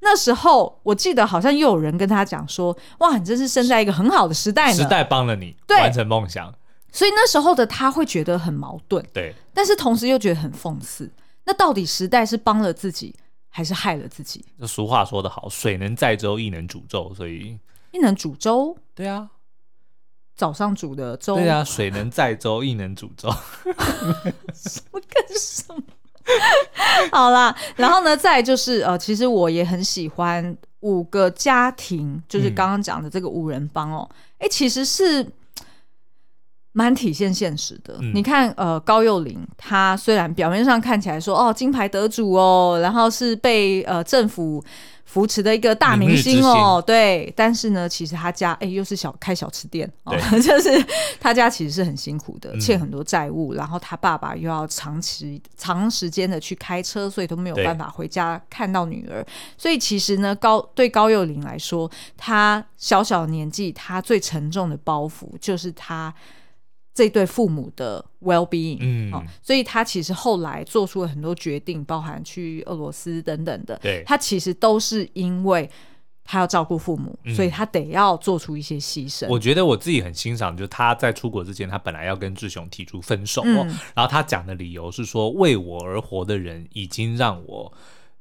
[0.00, 6.52] 那时候我记得好像又有人跟他讲说：“哇，你真是生在一个很好的时代呢，时代帮了你对完成梦想。”
[6.92, 11.10] 所以那时候的他会觉得很矛盾，对，但是同时又觉得很讽刺。
[11.44, 13.14] 那到底时代是帮了自己
[13.48, 14.44] 还是害了自己？
[14.56, 17.58] 那俗话说得好，“水能载舟，亦能煮粥”，所以
[17.92, 18.76] 亦能煮粥。
[18.94, 19.28] 对啊，
[20.36, 21.36] 早上煮的粥。
[21.36, 23.28] 对啊，水能载舟， 亦能煮粥。
[24.54, 25.82] 什么跟什么？
[27.12, 35.26] 好啦，然后呢，再就是呃，其实我也很喜欢五个家庭，就是刚刚讲的这个五人帮哦，哎、嗯，其实是
[36.72, 37.96] 蛮体现现实的。
[38.00, 44.62] 嗯、你看，呃，高幼霖他虽然表面上看起来说哦金牌得主哦，然后是被呃政府。
[45.06, 50.84] 扶持的一个大明星哦，对，但是呢，其实他家哎又是小开小吃店哦， 就是
[51.18, 59.24] 他家其实是很辛苦的，嗯、欠很多债务，然后他爸爸又要长期长时间的去开车，所以都没有办法回家看到女儿，
[59.56, 66.12] 所以其实呢，高对高幼霖来说，他小小年纪，他最沉重的包袱就是他。
[66.96, 75.70] 这对父母的 well being，嗯、哦，所以他其实后来做出了很多决定，包含去俄罗斯等等的，对，他其实都是因为
[76.24, 79.28] 他要照顾父母，嗯、所以他得要做出一些牺牲。
[79.28, 83.54] 我觉得我自己很欣赏，就是他在出国之前，他本来要跟志雄提出分手，嗯、
[83.94, 87.70] 然后他讲的理由是说，为我而活的人已经让我。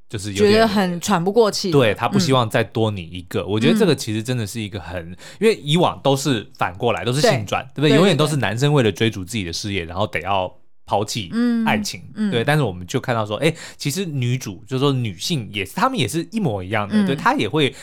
[0.08, 3.42] 就是有觉得很喘不过气，对，他不希望再多你一个。
[3.42, 7.96] 嗯、我觉得这个其实真的是一个很，嗯、因为以往都是反过来，都是性转，对，不对？
[7.96, 10.54] 永远都是男生为了追逐自己的事业，然后得要
[10.86, 11.32] 抛弃
[11.66, 12.44] 爱情，对。
[12.44, 17.74] 但是我们就看到说，哎，其实女主就是说女性也是，她们也是一模一样的，嗯、对，她也会。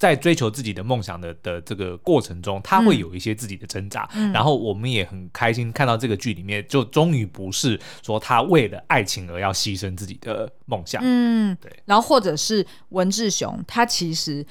[0.00, 11.70] 在追求自己的梦想的的这个过程中，他会有一些自己的挣扎，嗯、然后我们也很开心看到这个剧里面，就终于不是说他为了爱情而要牺牲自己的梦想，嗯，对。
[11.84, 14.42] 然后或者是文志雄，他其实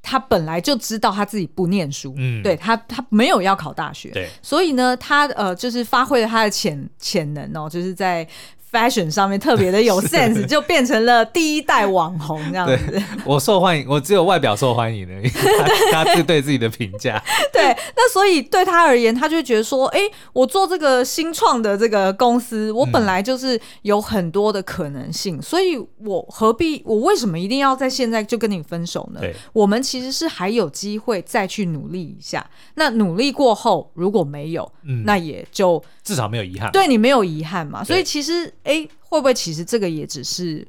[0.00, 8.24] 他本来就知道他自己不念书，嗯，对他他没有要考大学，对，所以呢，他呃就是发挥了他的潜潜能哦，就是在。
[8.70, 13.02] Fashion 上面特别的有 sense，就变成了第一代网红这样子。
[13.26, 15.14] 我受欢迎，我只有外表受欢迎的，
[15.92, 17.22] 他他是对自己的评价。
[17.52, 29.20] 对，那所以对他而言，他就觉得说，哎、欸，我做这个新创的这个公司，我本来就是有很多的可能性，嗯、所以我何必，我为什么一定要在现在就跟你分手呢？
[29.52, 32.48] 我们其实是还有机会再去努力一下。
[32.74, 36.70] 那努力过后，如果没有，嗯、那也就至少没有遗憾。
[36.70, 37.82] 对你没有遗憾嘛？
[37.82, 38.52] 所以其实。
[38.64, 40.66] 哎，会不会其实这个也只是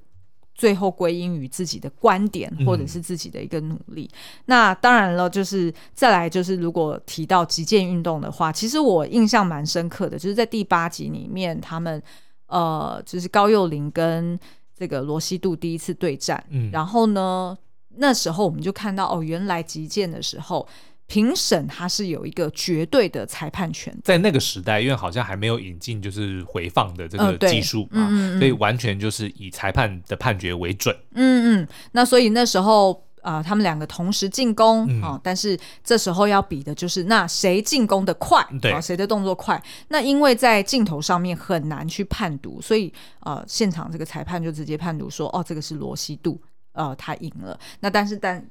[0.54, 4.10] 最后归因于自己的观点，或者是自己的一个努力？
[4.14, 12.02] 嗯、那当然了，就是再来就是，如果提到击剑运动的话，其实我印象蛮深刻的，就是在第八集里面，他们
[12.48, 14.40] 呃，就是高幼霖跟
[14.78, 17.58] 这个罗西度第一次对战，嗯、然后呢，
[17.96, 20.68] 那时候我们就看到哦，原来击剑的时候。
[21.12, 30.96] 评审他是有一个绝对的裁判权，在那个时代，因为好像还没有引进就是回放的这个技术嘛，呃嗯嗯、所以完全就是以裁判的判决为准。
[31.16, 39.62] 嗯嗯，那所以那时候啊、呃，他们两个同时进攻啊、但是这时候要比的就是那谁进攻的快，对，谁的动作快。
[39.90, 46.42] 那因为在镜头上面很难去判读，所以呃，现场这个裁判就直接判读说，哦，这个是罗西度，
[46.72, 47.60] 呃，他赢了。
[47.82, 48.42] 那但是但。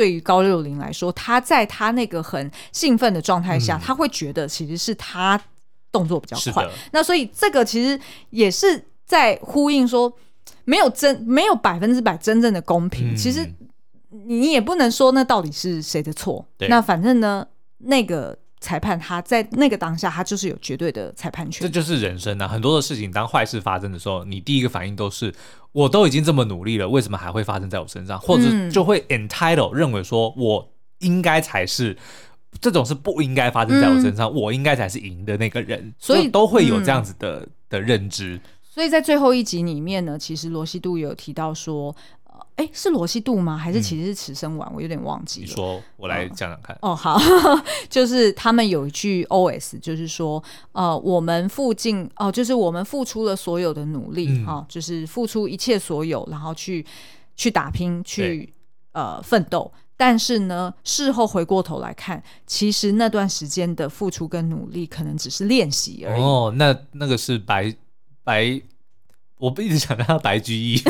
[0.00, 5.38] 对于高六零来说，他在他那个很兴奋的状态下，嗯、他会觉得其实是他
[5.92, 6.66] 动作比较快。
[6.90, 10.10] 那所以这个其实也是在呼应说，
[10.64, 13.12] 没有真没有百分之百真正的公平。
[13.12, 13.46] 嗯、其实
[14.08, 16.42] 你也不能说那到底是谁的错。
[16.60, 17.46] 那反正呢，
[17.80, 21.66] 那个裁判他在那个当下，他就是有绝对的裁判权。
[21.66, 22.46] 这就是人生啊！
[22.46, 25.34] 很多的事情，当坏事发生的时候，你第一个反应都是：
[25.72, 28.20] 我都已经这么努力了，为什么还会发生在我身上？
[28.20, 31.96] 或者就会 entitle 认为说我应该才是。
[32.60, 38.40] 这种是不应该发生在我身上，嗯、我应该才是赢的那个人，所以都会有这样子的、嗯、的认知。
[38.68, 41.94] 所以在最后一集里面呢，其实罗西度有提到说，
[42.60, 43.56] 哎、呃，是罗西度吗？
[43.56, 44.70] 还是其实是慈生丸？
[44.74, 45.46] 我有点忘记了。
[45.46, 46.76] 你说，我来讲讲看。
[46.82, 47.18] 哦，好，
[47.88, 50.42] 就是他们有一句 OS，就是说，
[50.72, 56.84] 呃，我们附近哦，就是我们付出了所有的努力啊、嗯哦，就是付出一切所有，然后去
[57.34, 58.52] 去打拼，去
[58.92, 59.72] 呃奋斗。
[59.96, 66.22] 但是呢，事后回过头来看，其实那段时间的付出跟努力，可能只是练习而已。
[66.22, 67.74] 哦，那那个是白
[68.22, 68.60] 白。
[69.40, 70.76] 我不一直想让他白居易，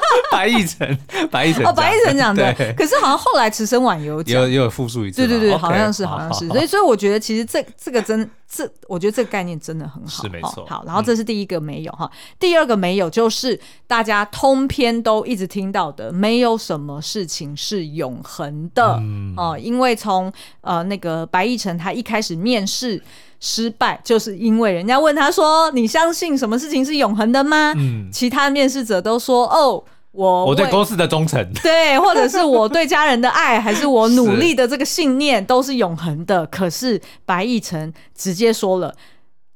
[0.32, 0.98] 白亦辰，
[1.30, 2.54] 白亦辰哦，白亦辰讲的。
[2.76, 6.46] 可是好像后来慈生晚有有有复述一次，对对对，好像是好像是。
[6.48, 10.66] 所以所以我觉得其实这这个真这，我觉得这个概念真的很好，是没错。
[10.66, 19.00] 好，然后这是第一个没有哈，第二个没有就是大家通篇都一直听到的，没有什么事情是永恒的
[19.36, 20.32] 哦，因为从
[20.62, 23.02] 呃那个白亦辰他一开始面试。
[23.44, 29.82] 失败就是因为人家问他说：“你相信什么事情是永恒的吗？”嗯，其他面试者都说：“哦，
[30.12, 38.94] 我我对公司的忠诚， 对，或者是我对家人的爱，还是我努力的这个信念都是永恒的。”可是白亦辰直接说了。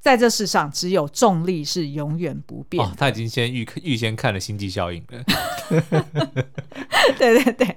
[0.07, 2.81] 在这世上，只有重力是永远不变。
[2.81, 5.25] 哦，他已经先预预先看了《星际效应》了。
[7.19, 7.77] 对对对。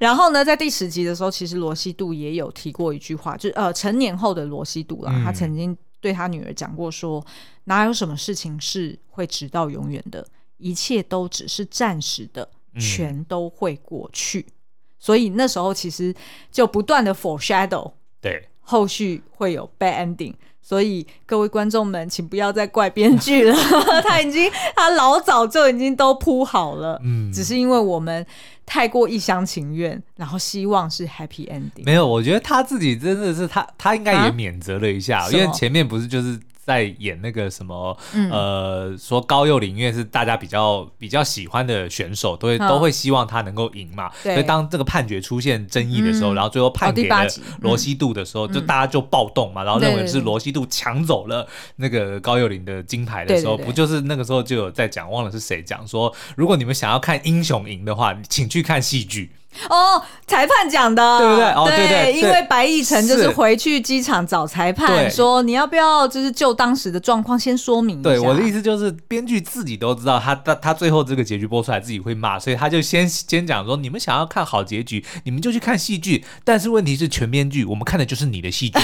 [0.00, 7.24] 然后呢，在第十集的时候，其实罗西度也有提过一句话，就是呃，成年后的罗西度啦，嗯、他曾经对他女儿讲过说
[7.66, 10.26] ：“哪有什么事情是会直到永远的？
[10.56, 12.50] 一切都只是暂时的，
[12.80, 14.40] 全都会过去。
[14.40, 14.52] 嗯”
[14.98, 16.12] 所以那时候其实
[16.50, 20.34] 就不断的 foreshadow，对，后续会有 bad ending。
[20.62, 23.54] 所以各位观众们，请不要再怪编剧了，
[24.02, 28.24] 他已经他老早就已经都铺好了，嗯，只是因为我们
[28.64, 31.84] 太过一厢情愿，然后希望是 happy ending。
[31.84, 36.40] 没有，我觉得他自己真的是他，他应该也免责了一下，啊、因为前面不是就是。
[36.64, 44.10] 在演那个什么，嗯、呃，说高幼林因为是大家比较比较喜欢的选手，都会、嗯、都会希望他能够赢嘛。
[44.22, 47.26] 所以当这个判决出现争议的时候，嗯、然后最后判给了
[47.60, 51.46] 罗西度的时候，嗯、就大家就暴动嘛，然后认为是罗西度抢走了
[51.76, 59.32] 那个高幼林的金牌的时候，不就是那个时候就有在讲，忘了是谁讲说，如果你们想要看英雄赢的话，请去看戏剧。
[59.68, 61.44] 哦，裁判讲的，对不对？
[61.50, 68.10] 哦，对对，对，因为白亦晨就是回去机场找裁判，说你要不要就是就当时的状况先说明一下。
[68.10, 76.24] 对，我的意思就是，编剧自己都知道他他他最后这个结局播出来自己会骂，所以他就先先讲说，你们想要看好结局，你们就去看戏剧。
[76.44, 78.78] 但是问题是，全编剧我们看的就是你的戏剧。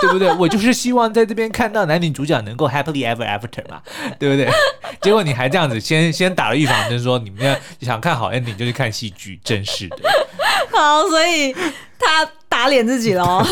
[0.00, 0.32] 对不对？
[0.34, 3.82] 我就是希望在这边看到男女主角能够 happily ever after 嘛，
[4.18, 4.48] 对不对？
[5.02, 9.96] 结果你还这样子先先打了预防针，说你们要想看好 ending 就去看戏剧，真是的。
[10.72, 11.52] 好，所以
[11.98, 13.42] 他打脸自己喽。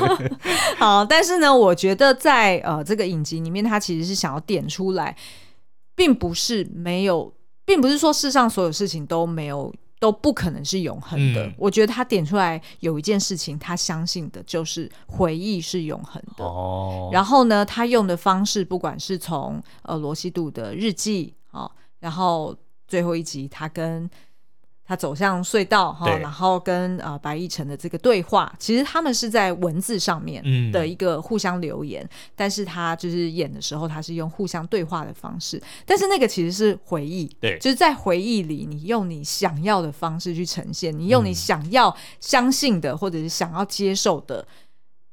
[0.78, 5.16] 好，但是呢，我觉得在呃这个影集里面，他其实是想要点出来，
[5.94, 7.32] 并不是没有，
[7.64, 9.72] 并不是说世上所有事情都没有。
[9.98, 11.46] 都不可能是永恒的。
[11.46, 16.44] 嗯、我觉得他点出来有一件事情，他相信的就是回忆是永恒的。
[16.44, 17.10] 哦。
[17.12, 21.70] 然后呢，他用的方式，不管是从呃罗西度的日记，哦，
[22.00, 24.08] 然后最后一集他跟。
[24.86, 44.46] 他走向隧道哈，然后跟呃白亦晨的这个对话，其实他们是在文字上面的一个互相留言，嗯、但是他就是演的时候，他是用互相对话的方式，但是那个其实是回忆，对，就是在回忆里，你用你想要的方式去呈现，你用你想要相信的或者是想要接受的、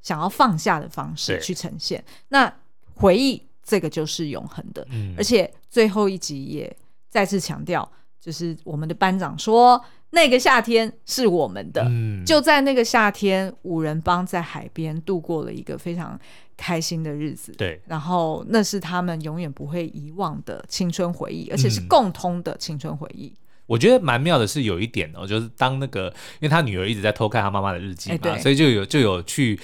[0.04, 2.04] 想要放下的方式去呈现。
[2.30, 2.54] 那
[2.94, 6.78] 回忆这个就是永恒的，嗯、而且最后一集也
[7.10, 7.92] 再次强调。
[8.24, 11.84] 就是我们的班长说，那个夏天是我们的。
[11.90, 16.18] 嗯，就在那个夏天，五人帮在海边度过了一个非常
[16.56, 17.52] 开心的日子。
[17.58, 23.28] 对，然后那是他们永远不会遗忘的青春回忆，而且是共通的青春回忆。
[23.28, 26.06] 嗯，我觉得蛮妙的是有一点哦，就是当那个，
[26.40, 29.60] 因为他女儿一直在偷看他妈妈的日记嘛，欸，所以就有就有去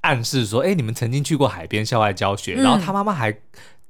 [0.00, 3.36] 暗示说，哎，你们曾经去过海边校外教学，嗯，然后他妈妈还。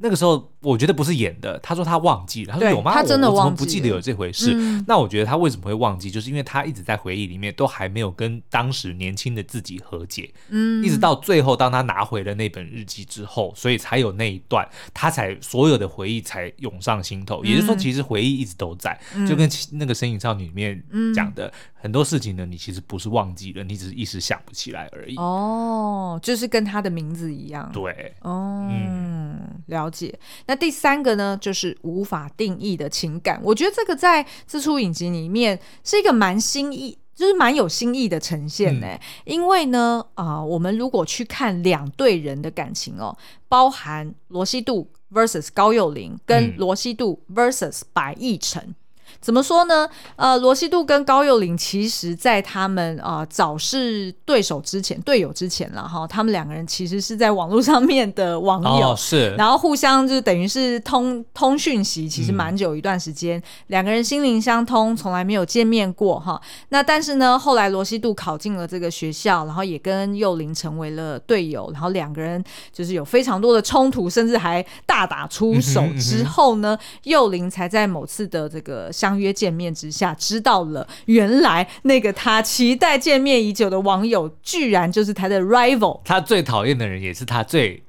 [0.03, 2.93] 那个时候我觉得不是演的，他说他忘记了，他说有吗？
[2.93, 4.53] 他真的忘记了，我怎么不记得有这回事？
[4.55, 17.43] 嗯、那我觉得他为什么会忘记，就是因为他一直在回忆里面都还没有跟当时年轻的自己和解，嗯，一直到最后当他拿回了那本日记之后，所以才有那一段，他才所有的回忆才涌上心头。
[17.45, 20.83] 嗯、也就是说，其实回忆一直都在，嗯、就跟那个《身影少女》里面
[21.15, 25.17] 讲的、嗯、很多事情呢，你其实不是忘记了，你只是一时想不起来而已。
[25.17, 27.71] 哦，就是跟他的名字一样。
[27.73, 29.91] 对，哦，嗯，了。
[29.91, 30.17] 解，
[30.51, 33.41] 那第三个呢，就是无法定义的情感。
[33.41, 38.89] 我觉得这个在这出影集里面是一个蛮新意，就是蛮有新意的呈现呢。
[38.89, 43.17] 嗯、因为呢，啊、呃，我们如果去看两对人的感情哦，
[43.49, 48.75] 包含罗西度 versus 高幼霖，跟罗西度 versus 白亦辰。
[49.21, 49.87] 怎么说呢？
[50.17, 56.07] 呃，罗西度跟高幼霖，其实在他们呃早是对手之前、队友之前了哈。
[56.07, 63.39] 他们两个人其实是在网络上面的网友，哦、是，然后互相就是等于是通通讯息，其实蛮久一段时间。
[63.39, 66.41] 嗯、两个人心灵相通，从来没有见面过哈。
[66.71, 72.43] 那但是呢，后来罗西度考进了这个学校，然后也跟幼霖成为了队友，然后两个人
[72.73, 75.85] 就是有非常多的冲突，甚至还大打出手。
[76.01, 79.10] 之后呢，嗯嗯、幼霖才在某次的这个相。
[79.11, 87.83] 相约见面之下，知道了原来那个他期待见面已久的网友，居然就是他的 rival，他最讨厌的人，也是他最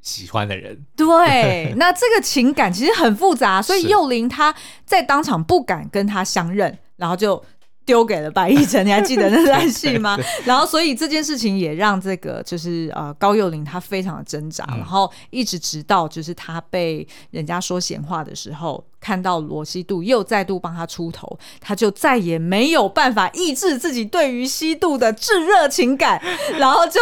[0.00, 0.86] 喜欢的人。
[0.94, 4.54] 对，那这个情感其实很复杂，所以幼霖他
[4.84, 7.42] 在当场不敢跟他相认，然后就。
[7.86, 10.16] 丢给了白亦辰，你还记得那段 戏吗？
[10.44, 26.22] 然后，所以这件事情也让这个就是呃高幼霖他非常的挣扎，嗯、然后一直直到就是他被人家说闲话的时候，看到罗西度又再度帮他出头，他就再也没有办法抑制自己对于西度的炙热情感，
[26.58, 27.00] 然后就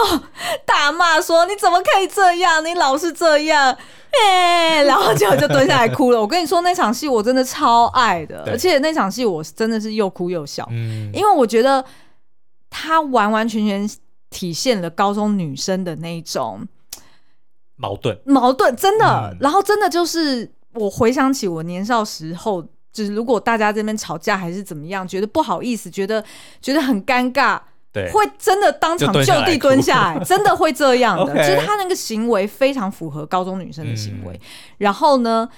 [0.64, 2.64] 大骂说：“你怎么可以这样？
[2.64, 3.76] 你老是这样。”
[4.24, 6.18] 哎，然后就就蹲下来哭了。
[6.20, 11.84] 我跟你说，那场戏我真的超爱的，而且那场戏我真的是又哭又笑，嗯，因为我觉得
[12.70, 13.88] 他完完全全
[14.30, 16.66] 体现了高中女生的那种
[17.76, 19.04] 矛盾，矛盾真的。
[19.04, 22.62] 嗯、然后真的就是我回想起我年少时候，
[22.92, 26.24] 就是如果大家这边吵架还是怎么样，觉得不好意思，觉得
[26.60, 27.60] 觉得很尴尬。
[27.90, 31.32] 对会真的当场就地蹲下来，真的会这样的。
[31.42, 34.34] 其实他那个行为非常符合高中女生的行为。
[34.34, 34.40] 嗯、
[34.76, 35.48] 然后呢，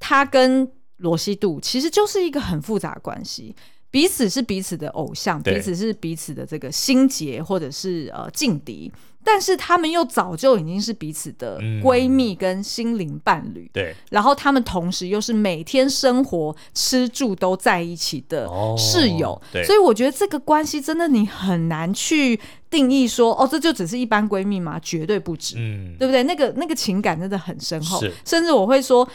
[0.00, 3.54] 他跟罗西度其实就是一个很复杂的关系，
[3.90, 8.90] 彼此是彼此的偶像，彼此是彼此的这个心结或者是呃劲敌。
[9.26, 13.96] 但是他们又早就已经是彼此的闺蜜跟心灵伴侣，嗯、对。
[14.08, 18.48] 然后他们同时又是每天生活吃住都在一起的
[18.78, 19.64] 室友，哦、对。
[19.64, 22.38] 所以我觉得这个关系真的你很难去
[22.70, 24.78] 定义说，哦，这就只是一般闺蜜吗？
[24.80, 26.22] 绝对不止，嗯，对不对？
[26.22, 29.08] 那个那个情感真的很深厚，是甚至我会说，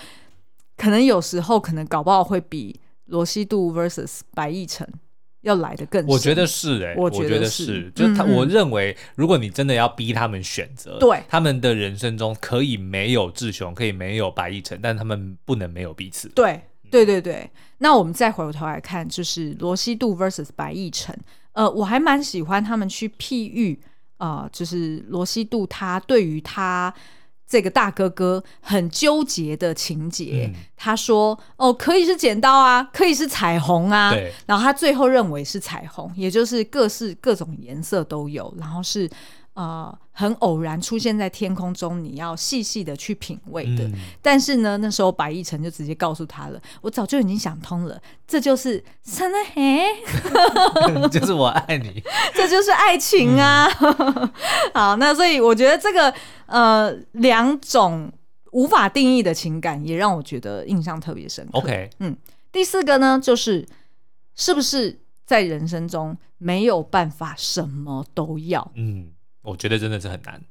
[0.75, 4.85] 可能有时候可能搞不好会比罗西度 versus 白亦辰。
[5.41, 16.29] 要来的更，我觉得是哎、欸，我觉得是，就他，我认为，如果你真的要逼他们选择，对、嗯，他们的人生中可以没有志雄，可以没有白亦辰，但他们不能没有彼此。
[16.29, 17.49] 对，对，对，对。
[17.79, 21.17] 那我们再回过头来看，就是罗西度 versus 白亦辰，
[21.53, 23.79] 呃，我还蛮喜欢他们去譬喻
[24.17, 26.93] 啊、呃，就是罗西度他对于他。
[27.51, 34.11] 这个大哥哥很纠结的情节，嗯、他说：“哦，可以是剪刀啊，可以是彩虹啊。
[34.11, 39.09] 对”然后他最后认为是彩虹，也就是各式各种颜色都有，然后是。
[39.53, 43.83] 呃，很偶然出现在天空中，你要细细的去品味的。
[43.83, 49.83] 嗯、但是呢，那时候白易辰就直接告诉他了，我早就已经想通了，这就是真的嘿，
[51.11, 52.01] 就是我爱你，
[52.33, 53.67] 这就是爱情啊。
[53.81, 54.31] 嗯、
[54.73, 56.13] 好，那所以我觉得这个
[56.45, 58.09] 呃两种
[58.53, 61.59] 无法定义的情感，也让我觉得印象特别深刻。
[61.59, 62.15] OK，嗯，
[62.53, 63.67] 第四个呢，就是
[64.33, 68.71] 是不是在人生中没有办法什么都要？
[68.75, 69.09] 嗯。
[69.41, 70.41] 我觉得真的是很难，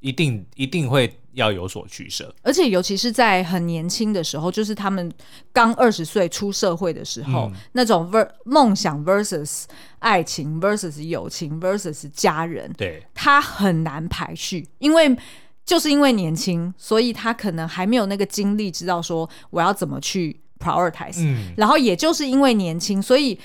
[0.00, 5.12] 一定一定会要有所取舍，而且尤其是在很年轻的时候，就是他们
[5.52, 9.64] 刚二十岁出社会的时候，嗯、那种 ver 梦想 versus
[10.00, 15.16] 爱情 versus 友情 versus 家人，对，他很难排序，因为
[15.64, 23.38] 就是因为年轻，所以他可能还没有那个精力知道说我要怎么去 prioritize，嗯，然后也就是因为年轻，所以。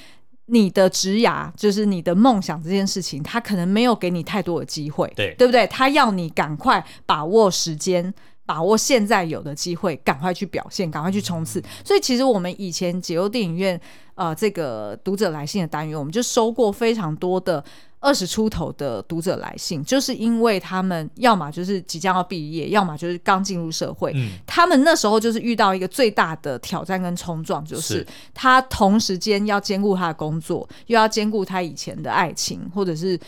[0.48, 5.66] 你的职涯就是你的梦想这件事情，他可能没有给你太多的机会，对，对不对？
[5.68, 8.14] 他要你赶快把握时间，
[8.46, 11.60] 把握现在有的机会，赶快去表现，赶快去冲刺。
[11.60, 13.80] 嗯、所以，其实我们以前解忧电影院
[14.14, 17.64] 呃这个读者来信的单元，我们就收过非常多的
[18.06, 24.12] 二十出头的读者来信，就是因为他们要么就是即将要毕业，要么就是刚进入社会。
[24.14, 33.20] 嗯，他们那时候就是遇到一个最大的挑战跟冲撞，就是，他同时间要兼顾他的工作，又要兼顾他以前的爱情，或者是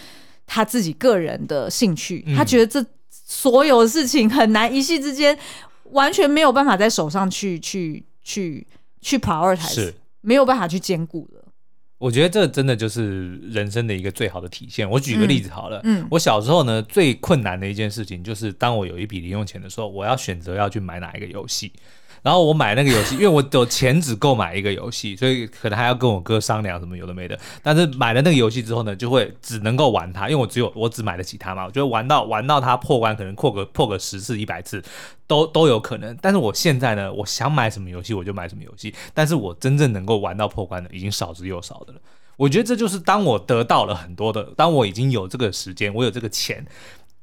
[0.46, 2.24] 他自己个人的兴趣。
[2.28, 5.36] 嗯，他觉得这所有的事情很难一夕之间
[5.92, 8.66] 完全没有办法在手上去去去
[9.02, 11.37] 去 prioritize，是没有办法去兼顾的。
[11.98, 14.88] 我觉得这真的就是人生的一个最好的体现。
[14.90, 21.72] 我举个例子好了，嗯，嗯，我小时候呢，最困难的一件事情就是，当我有一笔零用钱的时候，我要选择要去买哪一个游戏。
[22.24, 27.40] 然后我买那个游戏，因为我有钱只购买一个游戏，所以可能还要跟我哥商量什么有的没的。
[27.64, 31.66] 但是买了那个游戏之后呢，就会只能够玩它，因为我只有我只买得起它嘛。
[31.66, 34.84] 我觉得玩到玩到它破关，可能破个破个十次一百次
[35.28, 36.18] 都都有可能。
[36.22, 42.00] 但是我现在呢，我想买什么游戏我就买什么游戏，但是我真正能够玩到破关的已经少之又少的了。
[42.36, 46.64] 我觉得这就是当我得到了很多的，当我已经有这个时间，我有这个钱。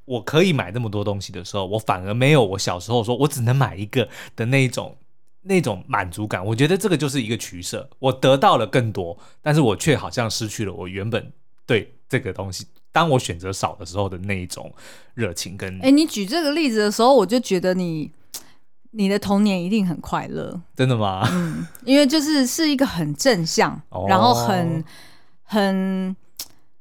[0.07, 4.97] 我可以买那么多东西的时候，我反而没有我小时候说我只能买一个的那种
[5.43, 6.45] 那种满足感。
[6.45, 11.33] 我觉得这个就是一个取舍，我得到了更多，但是我却好像失去了我原本
[11.65, 14.71] 对这个东西，当我选择少的时候的那一种
[15.15, 15.81] 热情跟。
[15.81, 18.11] 哎，你举这个例子的时候，我就觉得你
[18.91, 20.61] 你的童年一定很快乐。
[20.77, 21.27] 真的吗？
[21.33, 24.85] 嗯，因为就是是一个很正向，哦、然后很
[25.45, 26.15] 很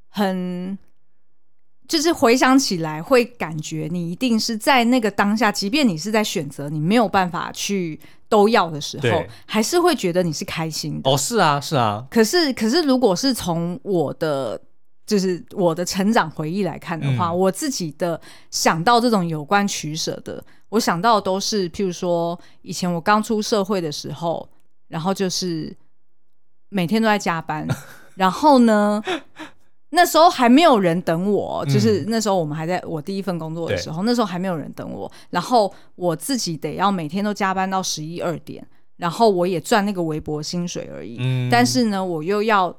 [0.09, 0.77] 很。
[1.87, 11.11] 就是回想起来，会感觉你一定是在那个当下，即便你是在选择，你没有办法去都要的时候，还是会觉得你是开心的。
[11.11, 12.05] 哦，是啊，是啊。
[12.09, 14.59] 可是，可是，如果是从我的
[15.05, 18.19] 就是我的成长回忆来看的话，嗯、我自己的
[18.49, 24.47] 想到这种有关取舍的，我想到的都是，譬如说，以前我刚出社会的时候，
[24.87, 25.75] 然后就是
[26.69, 27.67] 每天都在加班，
[28.15, 29.03] 然后呢。
[29.95, 38.65] 那时候还没有人等我，就是那时候我们还在我第一份工作的时候，嗯、那时候还没有人等我，然后我自己得要每天都加班到十一二点，
[38.97, 42.75] 然后我也赚那个微薄薪水而已，嗯、但是呢，我又要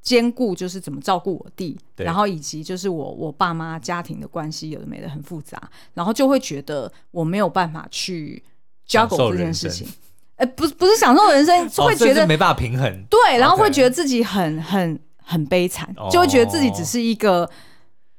[0.00, 5.60] 兼顾就是怎么照顾我弟，然后以及就是我我爸妈家庭的关系有的没的很复杂，
[5.92, 8.40] 然后就会觉得我没有办法去
[8.86, 9.88] juggle 这件事情，
[10.36, 15.00] 呃，不不是享受人生，会觉得、哦、没办法平衡，对，然后会觉得自己很很。
[15.32, 17.48] 很悲惨，就会觉得自己只是一个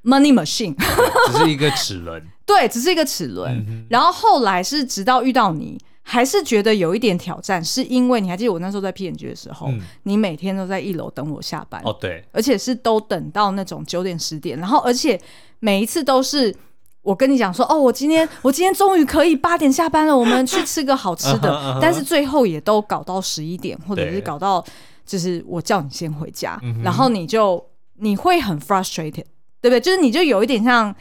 [0.03, 0.75] money machine，
[1.31, 2.21] 只是一个齿轮。
[2.43, 3.63] 对，只是一个齿轮。
[3.69, 11.81] 嗯、然后后来是直到遇到你，还是觉得有一点挑战，是因为你还记得我那时候在 P&G 的时候，嗯、你每天都在一楼等我下班。
[11.85, 15.19] 哦，对，而且是都等到那种九点十点，然后而且
[15.59, 16.53] 每一次都是
[17.01, 21.47] 我跟你讲说，哦，我今天我今天终于可以八点下班了，我们去吃个好吃的。
[21.55, 21.79] uh uh.
[21.79, 24.65] 但是最后也都搞到十一点，或者是搞到。
[25.05, 27.63] 就是我叫你先回家，嗯、然后你就
[27.95, 29.25] 你会很 frustrated，
[29.61, 29.79] 对不对？
[29.79, 30.95] 就是你就有一点像，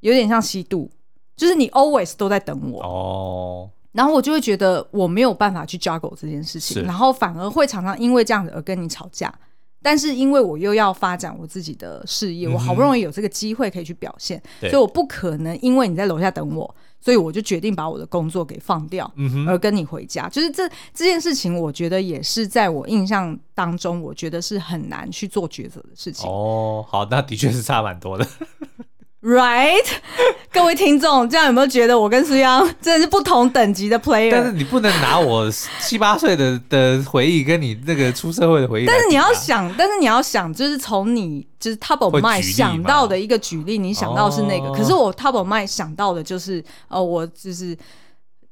[0.00, 0.90] 有点像吸毒，
[1.36, 3.70] 就是你 always 都在等我哦。
[3.92, 9.32] 然后我就会觉得我没有办法去 juggle 这件事情，然后反而会常常因为这样子而跟你吵架。
[9.80, 16.74] 但是因为我又要发展我自己的事业，嗯、我好不容易有这个机会可以去表现，所以我不可能因为你在楼下等我。
[17.04, 20.26] 所以我就决定把我的工作给放掉，嗯、哼而跟你回家。
[20.26, 26.26] 就是这这件事情，我觉得也是在我印象当中，我觉得是很难去做抉择的事情。
[26.26, 28.26] 哦，好，那的确是差蛮多的。
[29.24, 29.86] Right，
[30.52, 34.30] 各位听众，这样有没有觉得我跟苏央真的是不同等级的 player？
[34.30, 35.50] 但是你不能拿我
[35.80, 38.86] 七八岁的的回忆跟你那个出社会的回忆。
[38.86, 44.66] 但是你要想，但是你要想，就是从你就是 top of mind 想到的一个举例，你想到是那个。
[44.66, 47.74] 哦、可是我 top of mind 想到的就是，呃，我就是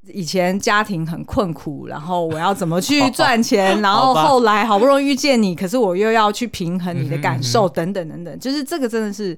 [0.06, 9.36] 以前家庭很困苦，然后我要怎么去赚钱， 然后后来好不容易遇见你，可是我又要去平衡你的感受，等等等等，就是这个真的是。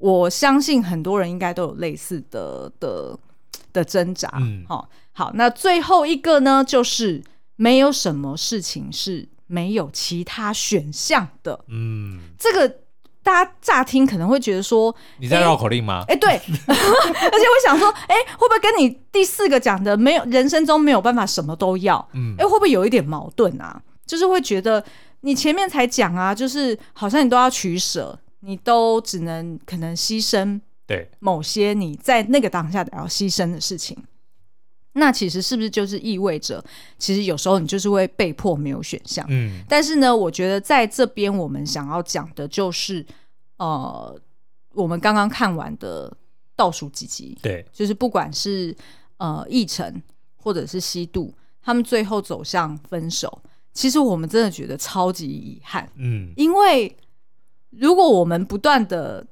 [0.00, 3.16] 我相信很多人应该都有类似的的
[3.72, 4.30] 的挣扎。
[4.40, 7.22] 嗯，好，好，那最后一个呢，就是
[7.56, 11.64] 没有什么事情是没有其他选项的。
[11.68, 12.76] 嗯，这个
[13.22, 16.04] 大家乍听可能会觉得说你在绕口令吗？
[16.08, 16.30] 哎、欸欸，对，
[16.66, 22.08] 而且我想说，哎、欸，会不会跟你第四个讲的没有人生中没有办法什么都要？
[22.14, 23.82] 嗯，哎、欸，会不会有一点矛盾啊？
[24.06, 24.82] 就是会觉得
[25.20, 28.18] 你前面才讲啊，就是好像你都要取舍。
[28.40, 31.10] 你都只能可能牺牲对。
[31.20, 33.96] 某些你在那个当下得要牺牲的事情，
[34.94, 36.64] 那其实是不是就是意味着，
[36.98, 39.24] 其实有时候你就是会被迫没有选项？
[39.28, 43.06] 嗯，但是呢，我觉得在这边我们想要讲的就是，
[43.58, 44.20] 呃，
[44.72, 46.12] 我们刚刚看完的
[46.56, 48.74] 倒数几集，对，就是不管是
[49.18, 50.02] 呃议程
[50.36, 51.32] 或者是西渡，
[51.62, 56.96] 他们最后走向分手，其实我们真的觉得超级遗憾，嗯，因为。
[57.70, 59.26] 如果我们不断的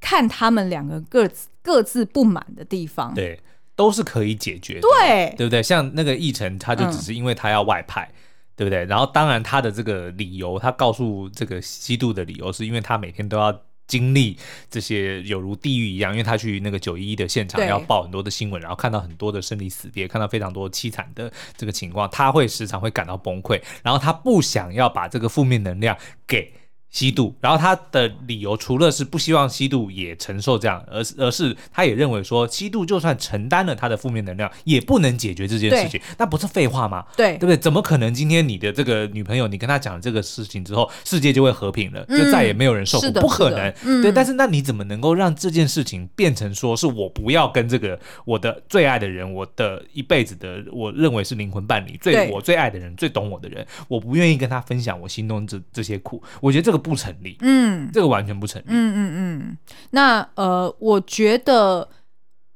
[0.00, 3.40] 看他们两个各自各自不满的地方，对，
[3.74, 5.62] 都是可以解决的，对，对不对？
[5.62, 8.16] 像那个奕成，他就只是因为他要外派，嗯、
[8.56, 8.84] 对不对？
[8.84, 13.62] 然后当然他的这个理由，他告诉这个西渡的理由，是因为他每天都要。
[13.88, 14.36] 经历
[14.68, 25.96] 这些有如地狱一样，因为他去那个九一一的现场要报很多的新闻，然后看到很多的生离死别，看到非常多凄惨的这个情况，他会时常会感到崩溃，然后他不想要把这个负面能量
[26.26, 26.52] 给。
[26.96, 37.04] 西渡，然后他的理由除了是不希望西渡也承受这样，而是而是他也认为说，西渡就算承担了他的负面能量，也不能解决这件事情，那不是废话吗？
[37.14, 37.56] 对，对不对？
[37.58, 43.06] 怎么可能今天你的这个女朋友，你跟她讲了这个事情之后，世界就会和平了，就再也没有人受苦？
[43.08, 43.70] 嗯、不可能。
[43.84, 56.22] 嗯、对，但是那你怎么能够让这件事情变成说是我不要跟这个我的最爱的人，我的一辈子的，我认为是灵魂伴侣，最我最爱的人，最懂我的人，我不愿意跟他分享我心中这这些苦？
[56.40, 56.85] 我觉得这个。
[56.88, 59.58] 不成立，嗯，这个完全不成立，嗯嗯嗯。
[59.90, 61.88] 那呃，我觉得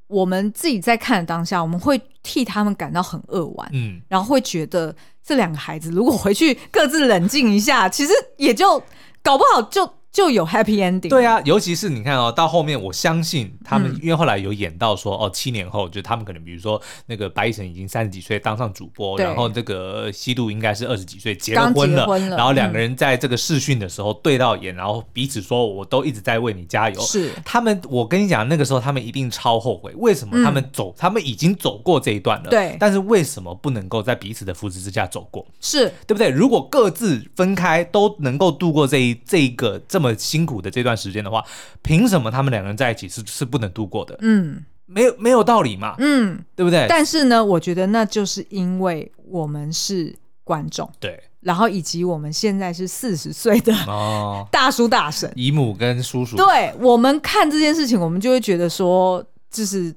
[0.06, 8.82] 我们自己在看的当下，我们会替他们感到很扼腕，嗯，然后会觉得这两个孩子如果回去各自冷静一下，其实也就
[9.22, 9.99] 搞不好就。
[10.12, 11.08] 就有 happy ending。
[11.08, 27.00] 对啊，尤其是你看哦，到后面我相信他们，嗯、因为后来有演到说哦，七年后就他们可能比如说那个白亦晨已经三十几岁当上主播，然后这个西渡应该是二十几岁结了婚了，婚了然后两个人在这个试训的时候对到眼，嗯、然后彼此说我都一直在为你加油。
[27.00, 35.46] 是他们，我跟你讲，那个时候他们一定超后悔，为什么他们走，嗯、他们已经走过这一段了，对，但是为什么不能够在彼此的扶持之下走过？
[35.60, 36.28] 是对不对？
[36.28, 40.80] 如果各自分开都能够度过这一这一个这么辛苦的这。
[40.80, 41.44] 这段时间的话，
[41.82, 44.16] 凭什么他们两个人在一起是是不能度过的？
[44.22, 46.86] 嗯，没有没有道理嘛，嗯，对不对？
[46.88, 59.94] 但是呢，我觉得那就是因为我们是观众，对，然后以及我们现在是四十岁的哦 大叔大婶、姨母跟叔叔，对，我们看这件事情，我们就会觉得说，就是。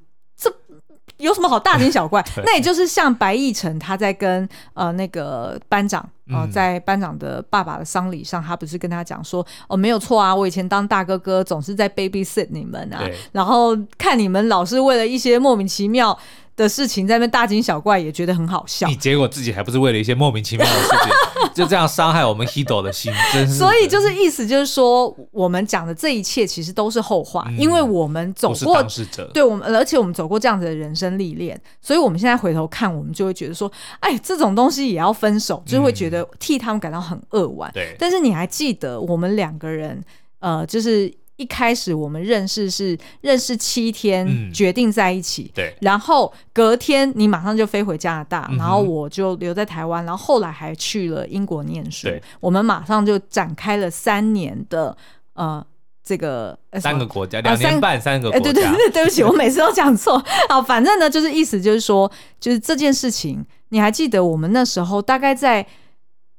[1.23, 2.23] 有什么好大惊小怪？
[2.45, 13.01] 那也就是像白亦辰他在跟呃那个班长呃，在班长的爸爸的丧礼上，他不是跟他讲说哦，没有错啊，我以前当大哥哥总是在 baby sit 你们啊，
[13.31, 16.17] 然后看你们老是为了一些莫名其妙。
[16.55, 18.87] 的事情在那边大惊小怪，也觉得很好笑。
[18.87, 23.55] 你结果自己还不是为了一些莫名其妙的事情， 就这样伤害我们 Hido 的心，真是。
[23.55, 37.71] 所以就是意思就是说，我们讲的这一切其实都是后话，嗯、因为我们走过，当事者，对我们，而且我们走过这样子的人生历练，所以我们现在回头看，我们就会觉得说，哎，这种东西也要分手，就会觉得替他们感到很扼腕。
[37.73, 40.03] 对、嗯，但是你还记得我们两个人，
[40.39, 41.11] 呃，就是。
[41.43, 45.43] 一开始我们认识是认识七天，决定在一起。
[45.43, 52.07] 嗯、对，然后隔天你马上就飞回加拿大，嗯、然后我就留在台湾，然后后来还去了英国念书。
[52.07, 54.95] 对，我们马上就展开了三年的
[55.33, 55.61] 呃
[56.01, 58.49] 这个三个国家两年半三个国家。
[58.49, 60.23] 哎、对对对，对不起， 我每次都讲错。
[60.47, 65.67] 好，反正呢就是意思就是说，就是这件事情，你还记得我们那时候大概在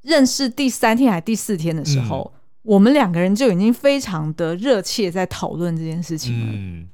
[0.00, 2.32] 认识第三天还第四天的时候。
[2.64, 6.46] 嗯我们两个人就已经非常的热切在讨论这件事情了。
[6.50, 6.88] 嗯，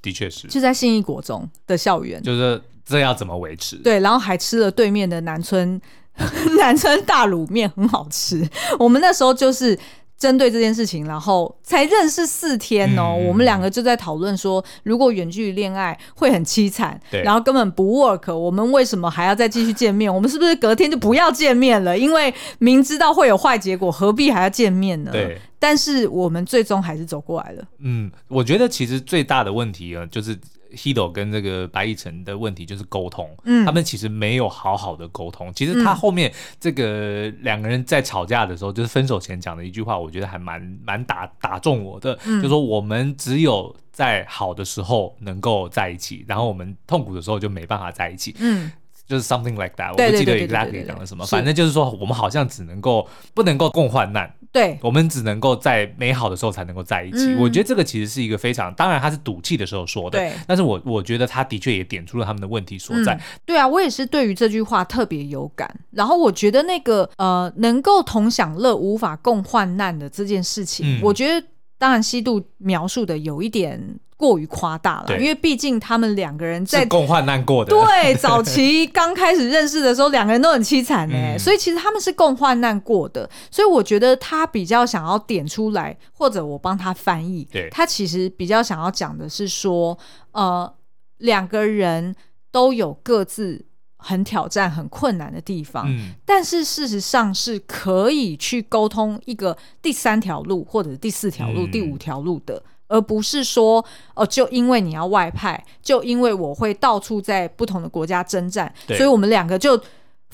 [0.00, 0.46] 的确是。
[0.48, 3.76] 就在信义国中的校园，就是这要怎么维持？
[3.76, 5.80] 对，然后还吃了对面的南村
[6.58, 8.48] 南村大卤面，很好吃。
[8.78, 9.78] 我们那时候就是。
[10.18, 20.12] 针对这件事情，然后才认识四天哦，嗯、我们两个就在讨论说，如果远距离恋爱会很凄惨，对然后根本不 work，我们为什么还要再继续见面？
[20.12, 21.98] 我们是不是隔天就不要见面了？
[21.98, 25.12] 因为明知道会有坏结果，何必还要见面呢？
[25.12, 27.64] 对，但是我们最终还是走过来了。
[27.80, 30.38] 嗯，我觉得其实最大的问题啊，就是。
[30.76, 35.52] Hido 跟这个白亦晨的问题就是沟通，嗯，他们其实没有好好的沟通。
[35.54, 48.70] 其实他后面这个两个人在吵架的时候，就是分手前讲的一句话，我觉得还蛮蛮打打中我的，嗯，就说我们只有在好的时候能够在一起，然后我们痛苦的时候就没办法在一起，嗯。
[49.08, 57.26] 就是 something like that，我不记得 exactly 讲了什么，反正就是说我们好像只能够不能够共患难，对，我们只能够在美好的时候才能够在一起。
[57.26, 63.12] 嗯、我觉得这个其实是一个非常，当然他是赌气的时候说的，对，但是我我觉得他的确也点出了他们的问题所在。
[63.12, 65.70] 嗯、对啊，我也是对于这句话特别有感。
[65.90, 71.46] 然后我觉得那个呃，能够同享乐无法共患难的这件事情，嗯、我觉得
[71.78, 73.98] 当然西渡描述的有一点。
[74.18, 77.70] 过于夸大了，因为毕竟他们两个人在共患难过的。
[77.70, 83.28] 对，早期刚开始认识的时候，两个人都很凄惨哎，嗯、所以其实他们是共患难过的。
[83.50, 89.98] 所以我觉得他比较想要点出来，或者我帮他翻译，对他其实比较想要讲的是说，
[90.32, 90.72] 呃，
[91.18, 92.16] 两个人
[92.50, 93.66] 都有各自。
[94.06, 95.84] 很挑战、很困难的地方。
[95.88, 103.84] 嗯，但是事实上是可以去沟通一个第三条路，或者第四条路、嗯、第五条路的，而不是说
[104.14, 109.80] 哦，就因为你要外派，就因为我会到处在不同的国家征战，所以我们两个就。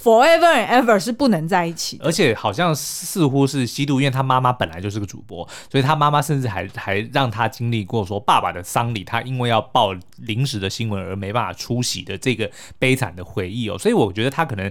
[0.01, 13.79] Forever and ever 是不能在一起，而且好像似乎是吸毒，因为他妈妈本来就是个主播，所以他妈妈甚至还还让他经历过说爸爸的丧礼，他因为要报临时的新闻而没办法出席的这个悲惨的回忆哦。
[13.79, 14.69] 所以我觉得他可能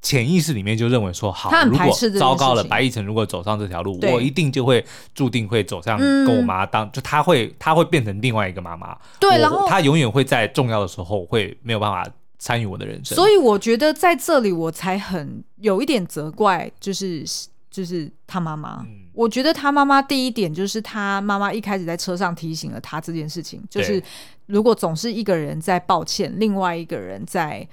[0.00, 12.04] 潜意识里面就认为说，好，如果糟糕了，白亦辰如果走上这条路，我一定就会注定会走上跟我妈当，就他会他会变成另外一个妈妈，对，然后他永远会在重要的时候会没有办法。
[12.42, 17.24] 参与我的人生，所以我觉得在这里我才很有一点责怪，就是
[17.70, 18.84] 就是他妈妈。
[18.84, 24.02] 嗯、我觉得他妈妈第一点就是他妈妈一开始在车上提醒了他这件事情，就是
[24.46, 27.64] 如果总是一个人在抱歉，另外一个人在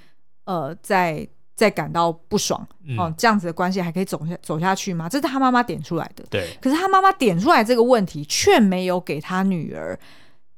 [0.44, 5.08] 呃在在感到不爽，嗯、哦，这样子的关系还可以走下走下去吗？
[5.08, 6.24] 这是他妈妈点出来的。
[6.30, 9.98] 对，可是他妈妈点出来这个问题，却没有给他女儿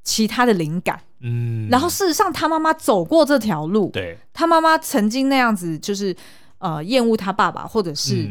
[0.05, 1.01] 其他的灵感。
[1.23, 6.15] 嗯，然后事实上，他妈妈走过这条路，对，他妈妈曾经那样子，就是
[6.59, 8.29] 呃厌恶他爸爸，或者是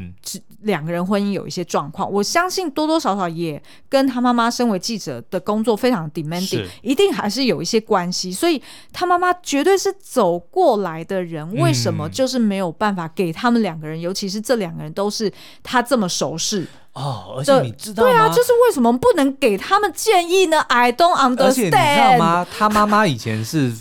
[0.63, 2.09] 两个人婚姻有一些状况。
[2.09, 8.31] 嗯、我相信多多少少也跟他妈妈身为记者的工作非常 demanding，一定还是有一些关系。
[8.31, 8.61] 所以
[8.93, 15.31] 他妈妈绝对是走过来的人，为什么就是没有办法给他们两个人，嗯、尤其是这两个人都是
[15.63, 16.67] 他这么熟识。
[16.93, 18.09] 哦，而且你知道吗？
[18.09, 21.43] 对啊，就是为什么不能给他们建议呢？I don't understand。
[21.45, 22.45] 而且你知道吗？
[22.57, 23.71] 他妈妈以前是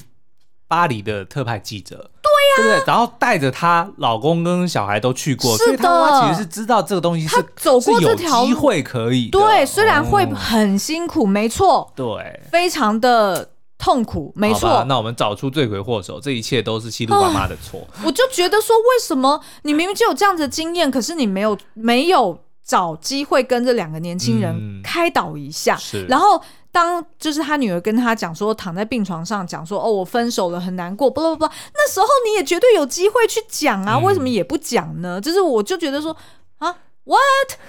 [0.68, 2.84] 巴黎的特派记者，对呀、啊，对不对？
[2.86, 9.28] 然后带着她老公跟小孩都去过，是的，所以她其实是知道这个东西是，他走过这条路机会可以。
[9.30, 14.84] 对，虽然会很辛苦，没错，对，非常的痛苦，没错。
[14.86, 17.84] 那我们找出罪魁祸首，这一切都是希度妈妈的错。
[18.04, 22.38] 我就觉得说，为什么你明明就有这样子的经验，可是你没有没有？
[22.70, 26.40] 找机会跟这两个年轻人开导一下，嗯、然后
[26.70, 35.18] 当就是他女儿跟他讲说，躺在病床上讲说，哦，我分手了，很难过，不不不，那时候你也绝对有机会去讲啊，为什么也不讲呢？
[35.18, 36.16] 嗯、就是我就觉得说
[36.58, 36.68] 啊
[37.02, 37.18] ，what，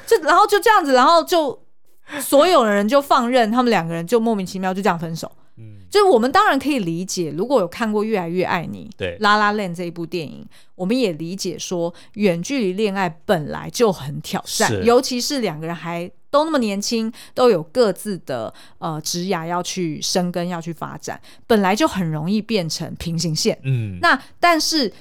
[0.05, 1.59] 就然后就这样子，然后就
[2.19, 5.31] 所有的人就放任他们两个人就莫名其妙就这样分手。
[5.91, 23.59] 就是我们当然可以理解，如果有看过《越来越爱你》对《La La Land》这一部电影，我们也理解说远距离恋爱本来就很挑战，尤其是两个人还都那么年轻，都有各自的呃职涯要去生根、要去发展，本来就很容易变成平行线。
[23.63, 24.93] 嗯，那但是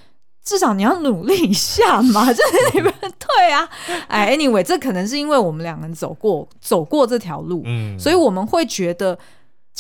[0.43, 2.43] 至少你要努力一下嘛， 这
[2.75, 3.69] 里面对啊。
[4.09, 9.17] 哎，anyway，这可能是因为我们两个人走过走过这条路，嗯，所以我们会觉得。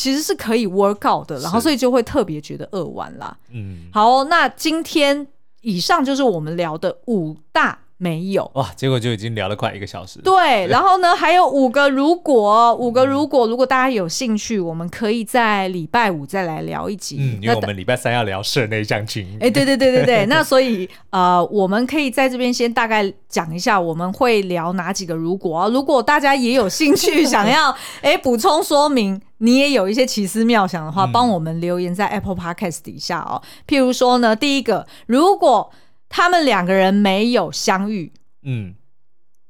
[0.00, 3.36] 其实是可以 work out 的，然后所以就会特别觉得扼腕啦。
[3.50, 5.26] 嗯，好，那今天
[5.60, 7.78] 以上就是我们聊的五大。
[8.02, 10.18] 没有哇，结果就已经聊了快一个小时。
[10.20, 17.18] 对，然后呢，还有五个如果，五个如果，如果大家有兴趣，我们可以在礼拜五再来聊一集。
[17.20, 19.26] 嗯，因为我们礼拜三要聊社内相亲。
[19.38, 25.68] 哎，对对对对对， 那所以呃，我们可以在这边先大概讲一下，我们会聊哪几个如果啊？
[25.68, 33.42] 如果大家也有兴趣，想要 哎补充说明，你也有一些奇思妙想的话，帮我们留言在 Apple Podcast 底下哦。
[33.68, 35.70] 譬如说呢，第一个，如果
[36.10, 38.74] 他们两个人没有相遇，嗯，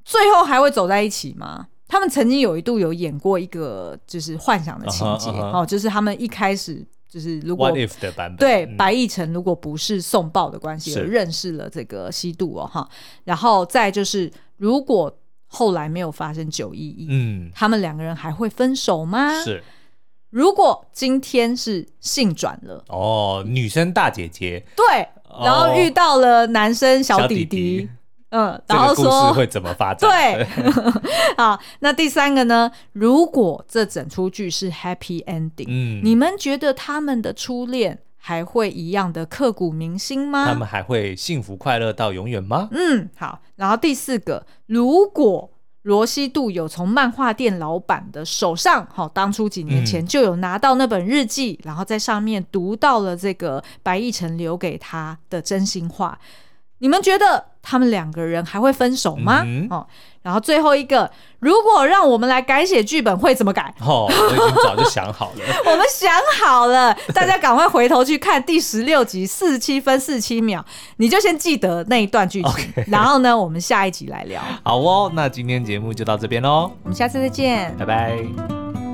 [0.05, 1.67] 最后还会走在一起吗？
[1.89, 5.63] 他们曾经有一度有演过一个就是幻想的情节，uh huh, uh huh.
[5.63, 12.89] 哦，就是他们一开始就是如果 What if 的版本，对，嗯、白亦辰如果不是送报的关系而认识了这个西渡哦哈，
[13.25, 19.43] 然后再就是如果后来没有发生九一一，嗯，他们两个人还会分手吗？
[19.43, 19.65] 是。
[20.29, 25.09] 如果今天是性转了，哦，女生大姐姐，对。
[25.45, 27.89] 然后遇到了男生小弟弟，
[28.31, 30.09] 嗯，然后说故事会怎么发展？
[30.09, 30.47] 对，
[31.37, 32.71] 好，那第三个呢？
[32.93, 40.47] 如果这整出剧是 happy ending，嗯，你们觉得他们的初恋还会一样的刻骨铭心吗？
[40.47, 42.69] 他们还会幸福快乐到永远吗？
[42.73, 45.51] 嗯，好，然后第四个，如果。
[45.83, 56.19] 罗西度有从漫画店老板的手上，好，当初几年前就有拿到那本日记，嗯、然后在上面读到了这个白亦辰留给他的真心话。
[56.79, 59.43] 你们觉得他们两个人还会分手吗？
[59.45, 59.87] 嗯、哦。
[60.23, 63.75] 然后最后一个，如果让我们来改写剧本，会怎么改？
[63.81, 65.41] 哦，我已经早就想好了。
[65.65, 70.63] 我们想好了，大家赶快回头去看第十六集四十七分四十七秒，
[70.99, 72.85] 你就先记得那一段剧情。
[72.89, 74.43] 然后呢，我们下一集来聊。
[74.63, 78.90] 好哦，那今天节目就到这边喽，我们下次再见，拜拜。